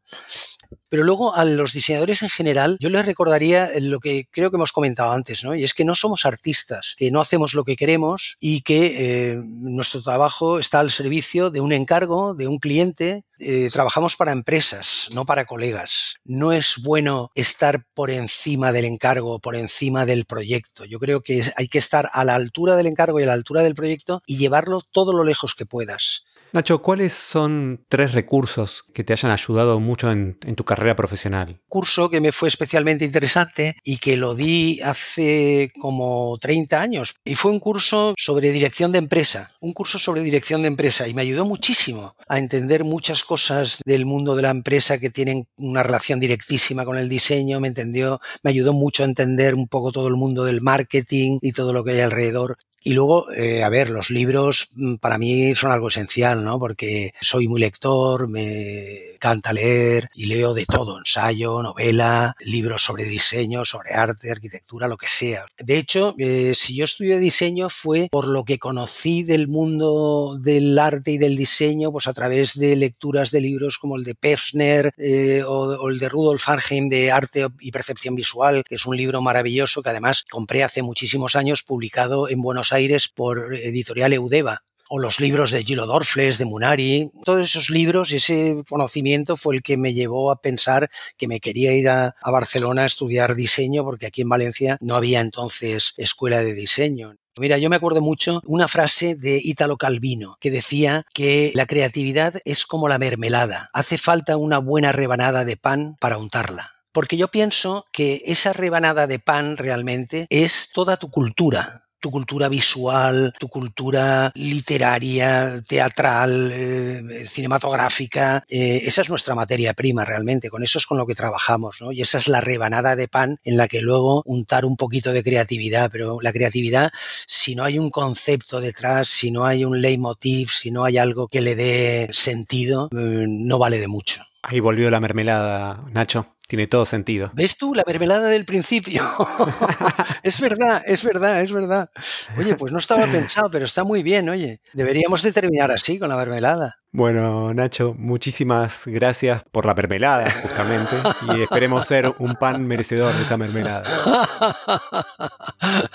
Pero 0.89 1.03
luego 1.03 1.36
a 1.36 1.45
los 1.45 1.73
diseñadores 1.73 2.23
en 2.23 2.29
general, 2.29 2.77
yo 2.79 2.89
les 2.89 3.05
recordaría 3.05 3.71
lo 3.79 3.99
que 3.99 4.27
creo 4.31 4.51
que 4.51 4.57
hemos 4.57 4.71
comentado 4.71 5.12
antes, 5.12 5.43
¿no? 5.43 5.55
Y 5.55 5.63
es 5.63 5.73
que 5.73 5.86
no 5.86 5.95
somos 5.95 6.25
artistas, 6.25 6.95
que 6.97 7.12
no 7.12 7.21
hacemos 7.21 7.53
lo 7.53 7.63
que 7.63 7.75
queremos 7.75 8.38
y 8.39 8.62
que 8.62 9.31
eh, 9.31 9.36
nuestro 9.43 10.01
trabajo 10.01 10.59
está 10.59 10.79
al 10.79 10.91
servicio 10.91 11.49
de 11.49 11.62
un 11.62 11.73
encargo, 11.73 12.33
de 12.33 12.47
un 12.47 12.59
cliente. 12.59 13.23
Eh, 13.39 13.69
trabajamos 13.71 14.15
para 14.15 14.31
empresas, 14.31 15.09
no 15.12 15.25
para 15.25 15.45
colegas. 15.45 16.15
No 16.23 16.51
es 16.51 16.75
bueno 16.81 17.31
estar 17.36 17.86
por 17.93 18.12
encima 18.12 18.71
del 18.71 18.86
encargo, 18.86 19.39
por 19.39 19.55
encima 19.55 20.05
del 20.05 20.25
proyecto. 20.25 20.86
Yo 20.86 20.99
creo 20.99 21.21
que 21.21 21.43
hay 21.57 21.67
que 21.67 21.79
estar 21.79 22.09
a 22.13 22.23
la 22.23 22.36
altura 22.36 22.75
del 22.75 22.88
encargo 22.88 23.19
y 23.19 23.23
a 23.23 23.27
la 23.27 23.33
altura 23.33 23.62
del 23.62 23.75
proyecto 23.75 24.21
y 24.25 24.38
llevarlo 24.38 24.81
todo 24.81 25.13
lo 25.13 25.23
lejos 25.23 25.55
que 25.55 25.65
puedas. 25.65 26.23
Nacho, 26.53 26.83
¿cuáles 26.83 27.13
son 27.13 27.83
tres 27.89 28.11
recursos 28.11 28.83
que 28.93 29.03
te 29.03 29.11
hayan 29.11 29.31
ayudado 29.31 29.79
mucho 29.79 30.11
en, 30.11 30.37
tu 30.55 30.63
carrera 30.63 30.95
profesional? 30.95 31.59
Curso 31.67 32.11
que 32.11 32.21
me 32.21 32.31
fue 32.31 32.47
especialmente 32.47 33.05
interesante 33.05 33.75
y 33.83 33.97
que 33.97 34.17
lo 34.17 34.35
di 34.35 34.79
hace 34.81 35.71
como 35.81 36.37
30 36.39 36.79
años. 36.79 37.15
Y 37.25 37.33
fue 37.33 37.49
un 37.49 37.59
curso 37.59 38.13
sobre 38.19 38.51
dirección 38.51 38.91
de 38.91 38.99
empresa, 38.99 39.49
un 39.61 39.73
curso 39.73 39.97
sobre 39.97 40.21
dirección 40.21 40.61
de 40.61 40.67
empresa 40.67 41.07
y 41.07 41.15
me 41.15 41.23
ayudó 41.23 41.43
muchísimo 41.43 42.15
a 42.27 42.37
entender 42.37 42.83
muchas 42.83 43.23
cosas 43.23 43.79
del 43.83 44.05
mundo 44.05 44.35
de 44.35 44.43
la 44.43 44.51
empresa 44.51 44.99
que 44.99 45.09
tienen 45.09 45.47
una 45.57 45.81
relación 45.81 46.19
directísima 46.19 46.85
con 46.85 46.99
el 46.99 47.09
diseño, 47.09 47.61
me 47.61 47.69
entendió, 47.69 48.21
me 48.43 48.51
ayudó 48.51 48.73
mucho 48.73 49.01
a 49.01 49.07
entender 49.07 49.55
un 49.55 49.67
poco 49.67 49.91
todo 49.91 50.07
el 50.07 50.17
mundo 50.17 50.43
del 50.43 50.61
marketing 50.61 51.39
y 51.41 51.51
todo 51.53 51.73
lo 51.73 51.83
que 51.83 51.93
hay 51.93 52.01
alrededor. 52.01 52.57
Y 52.83 52.93
luego, 52.93 53.31
eh, 53.31 53.63
a 53.63 53.69
ver, 53.69 53.89
los 53.89 54.09
libros 54.09 54.69
mm, 54.75 54.95
para 54.95 55.17
mí 55.17 55.55
son 55.55 55.71
algo 55.71 55.87
esencial, 55.87 56.43
¿no? 56.43 56.59
Porque 56.59 57.13
soy 57.21 57.47
muy 57.47 57.61
lector, 57.61 58.27
me 58.27 59.13
encanta 59.13 59.53
leer 59.53 60.09
y 60.13 60.25
leo 60.25 60.53
de 60.53 60.65
todo, 60.65 60.97
ensayo, 60.97 61.63
novela, 61.63 62.35
libros 62.41 62.83
sobre 62.83 63.05
diseño, 63.05 63.63
sobre 63.63 63.93
arte, 63.93 64.29
arquitectura, 64.29 64.89
lo 64.89 64.97
que 64.97 65.07
sea. 65.07 65.45
De 65.57 65.77
hecho, 65.77 66.13
eh, 66.17 66.51
si 66.53 66.75
yo 66.75 66.83
estudié 66.83 67.19
diseño 67.19 67.69
fue 67.69 68.09
por 68.11 68.27
lo 68.27 68.43
que 68.43 68.59
conocí 68.59 69.23
del 69.23 69.47
mundo 69.47 70.37
del 70.41 70.77
arte 70.77 71.11
y 71.11 71.17
del 71.17 71.37
diseño, 71.37 71.89
pues 71.89 72.07
a 72.07 72.13
través 72.13 72.59
de 72.59 72.75
lecturas 72.75 73.31
de 73.31 73.39
libros 73.39 73.77
como 73.77 73.95
el 73.95 74.03
de 74.03 74.15
Pefner 74.15 74.93
eh, 74.97 75.41
o, 75.47 75.87
el 75.89 75.99
de 75.99 76.09
Rudolf 76.09 76.49
Arnheim 76.49 76.89
de 76.89 77.11
Arte 77.11 77.47
y 77.61 77.71
Percepción 77.71 78.15
Visual, 78.15 78.63
que 78.67 78.75
es 78.75 78.85
un 78.85 78.97
libro 78.97 79.21
maravilloso 79.21 79.81
que 79.81 79.89
además 79.89 80.25
compré 80.29 80.65
hace 80.65 80.81
muchísimos 80.81 81.37
años, 81.37 81.63
publicado 81.63 82.27
en 82.27 82.41
Buenos 82.41 82.72
Aires 82.73 83.07
por 83.07 83.55
editorial 83.55 84.13
Eudeva 84.13 84.63
o 84.89 84.99
los 84.99 85.19
libros 85.19 85.51
de 85.51 85.63
Gilo 85.63 85.88
Dorfles, 85.88 86.38
de 86.38 86.45
Munari, 86.45 87.09
todos 87.25 87.49
esos 87.49 87.69
libros 87.69 88.12
y 88.12 88.17
ese 88.17 88.63
conocimiento 88.69 89.38
fue 89.38 89.55
el 89.55 89.63
que 89.63 89.77
me 89.77 89.93
llevó 89.93 90.31
a 90.31 90.41
pensar 90.41 90.89
que 91.17 91.27
me 91.27 91.39
quería 91.39 91.73
ir 91.73 91.89
a, 91.89 92.15
Barcelona 92.23 92.83
a 92.83 92.86
estudiar 92.86 93.36
diseño, 93.36 93.83
porque 93.83 94.07
aquí 94.07 94.21
en 94.21 94.29
Valencia 94.29 94.77
no 94.81 94.95
había 94.95 95.21
entonces 95.21 95.93
escuela 95.97 96.43
de 96.43 96.53
diseño. 96.53 97.15
Mira, 97.38 97.57
yo 97.57 97.71
me 97.71 97.75
acuerdo 97.75 98.01
mucho 98.01 98.41
una 98.45 98.67
frase 98.67 99.15
de 99.15 99.41
Italo 99.43 99.77
Calvino 99.77 100.38
que 100.39 100.51
decía 100.51 101.03
que 101.13 101.51
la 101.55 101.65
creatividad 101.65 102.39
es 102.45 102.67
como 102.67 102.88
la 102.88 102.99
mermelada, 102.99 103.69
hace 103.73 103.97
falta 103.97 104.38
una 104.38 104.59
buena 104.59 104.91
rebanada 104.91 105.43
de 105.43 105.57
pan 105.57 105.95
para 105.99 106.19
untarla. 106.19 106.73
Porque 106.91 107.17
yo 107.17 107.29
pienso 107.29 107.86
que 107.91 108.21
esa 108.25 108.53
rebanada 108.53 109.07
de 109.07 109.17
pan 109.17 109.57
realmente 109.57 110.27
es 110.29 110.69
toda 110.71 110.97
tu 110.97 111.09
cultura, 111.09 111.82
tu 112.03 112.11
cultura 112.11 112.49
visual, 112.49 113.33
tu 113.39 113.47
cultura 113.47 114.29
literaria, 114.35 115.63
teatral, 115.65 116.51
eh, 116.51 117.25
cinematográfica. 117.25 118.43
Eh, 118.49 118.81
esa 118.83 119.03
es 119.03 119.09
nuestra 119.09 119.35
materia 119.35 119.73
prima 119.73 120.03
realmente, 120.03 120.49
con 120.49 120.63
eso 120.63 120.79
es 120.79 120.85
con 120.85 120.97
lo 120.97 121.07
que 121.07 121.15
trabajamos, 121.15 121.77
¿no? 121.79 121.93
Y 121.93 122.01
esa 122.01 122.17
es 122.17 122.27
la 122.27 122.41
rebanada 122.41 122.97
de 122.97 123.07
pan 123.07 123.37
en 123.45 123.55
la 123.55 123.69
que 123.69 123.79
luego 123.79 124.21
untar 124.25 124.65
un 124.65 124.75
poquito 124.75 125.13
de 125.13 125.23
creatividad, 125.23 125.89
pero 125.93 126.19
la 126.21 126.33
creatividad, 126.33 126.91
si 127.25 127.55
no 127.55 127.63
hay 127.63 127.79
un 127.79 127.89
concepto 127.89 128.59
detrás, 128.59 129.07
si 129.07 129.31
no 129.31 129.45
hay 129.45 129.63
un 129.63 129.79
leitmotiv, 129.79 130.49
si 130.49 130.71
no 130.71 130.83
hay 130.83 130.97
algo 130.97 131.29
que 131.29 131.39
le 131.39 131.55
dé 131.55 132.09
sentido, 132.11 132.89
eh, 132.91 133.25
no 133.29 133.57
vale 133.59 133.79
de 133.79 133.87
mucho. 133.87 134.23
Ahí 134.41 134.59
volvió 134.59 134.91
la 134.91 134.99
mermelada, 134.99 135.85
Nacho. 135.93 136.32
Tiene 136.47 136.67
todo 136.67 136.86
sentido. 136.86 137.32
¿Ves 137.34 137.58
tú 137.58 137.73
la 137.73 137.84
mermelada 137.88 138.27
del 138.27 138.45
principio? 138.45 139.03
es 140.23 140.39
verdad, 140.39 140.84
es 140.86 141.03
verdad, 141.03 141.41
es 141.41 141.51
verdad. 141.51 141.89
Oye, 142.38 142.56
pues 142.56 142.71
no 142.71 142.79
estaba 142.79 143.06
pensado, 143.08 143.49
pero 143.51 143.65
está 143.65 143.84
muy 143.84 144.03
bien, 144.03 144.29
oye. 144.29 144.60
Deberíamos 144.73 145.21
de 145.23 145.32
terminar 145.32 145.71
así 145.71 145.97
con 145.97 146.10
la 146.10 146.17
mermelada. 146.17 146.82
Bueno, 146.95 147.51
Nacho, 147.56 147.95
muchísimas 147.97 148.84
gracias 148.86 149.43
por 149.51 149.65
la 149.65 149.73
mermelada, 149.73 150.29
justamente, 150.29 150.95
y 151.36 151.41
esperemos 151.41 151.88
ser 151.88 152.13
un 152.19 152.36
pan 152.36 152.67
merecedor 152.67 153.15
de 153.15 153.23
esa 153.23 153.36
mermelada. 153.36 153.84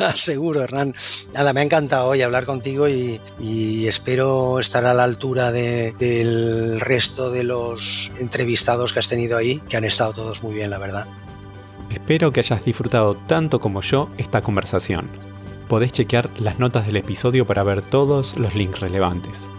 Seguro, 0.17 0.65
Hernán. 0.65 0.97
Nada, 1.33 1.53
me 1.53 1.61
ha 1.61 1.63
encantado 1.63 2.09
hoy 2.09 2.23
hablar 2.23 2.47
contigo 2.47 2.89
y, 2.89 3.21
espero 3.87 4.59
estar 4.59 4.87
a 4.87 4.93
la 4.93 5.05
altura 5.05 5.53
del 5.53 6.81
resto 6.81 7.31
de 7.31 7.45
los 7.45 8.11
entrevistados 8.19 8.93
que 8.93 8.99
has 8.99 9.09
tenido 9.09 9.39
ahí, 9.39 9.61
que 9.69 9.77
han 9.77 9.85
estado 9.85 10.13
todos 10.15 10.43
muy 10.43 10.55
bien, 10.55 10.71
la 10.71 10.79
verdad. 10.79 11.07
Espero 11.91 12.33
que 12.33 12.41
hayas 12.41 12.65
disfrutado 12.65 13.15
tanto 13.15 13.61
como 13.61 13.83
yo 13.83 14.11
esta 14.19 14.43
conversación. 14.43 15.07
Podés 15.69 15.93
chequear 15.93 16.29
las 16.41 16.59
notas 16.59 16.87
del 16.87 16.97
episodio 16.97 17.47
para 17.47 17.63
ver 17.63 17.83
todos 17.83 18.37
los 18.37 18.57
links 18.57 18.81
relevantes. 18.81 19.49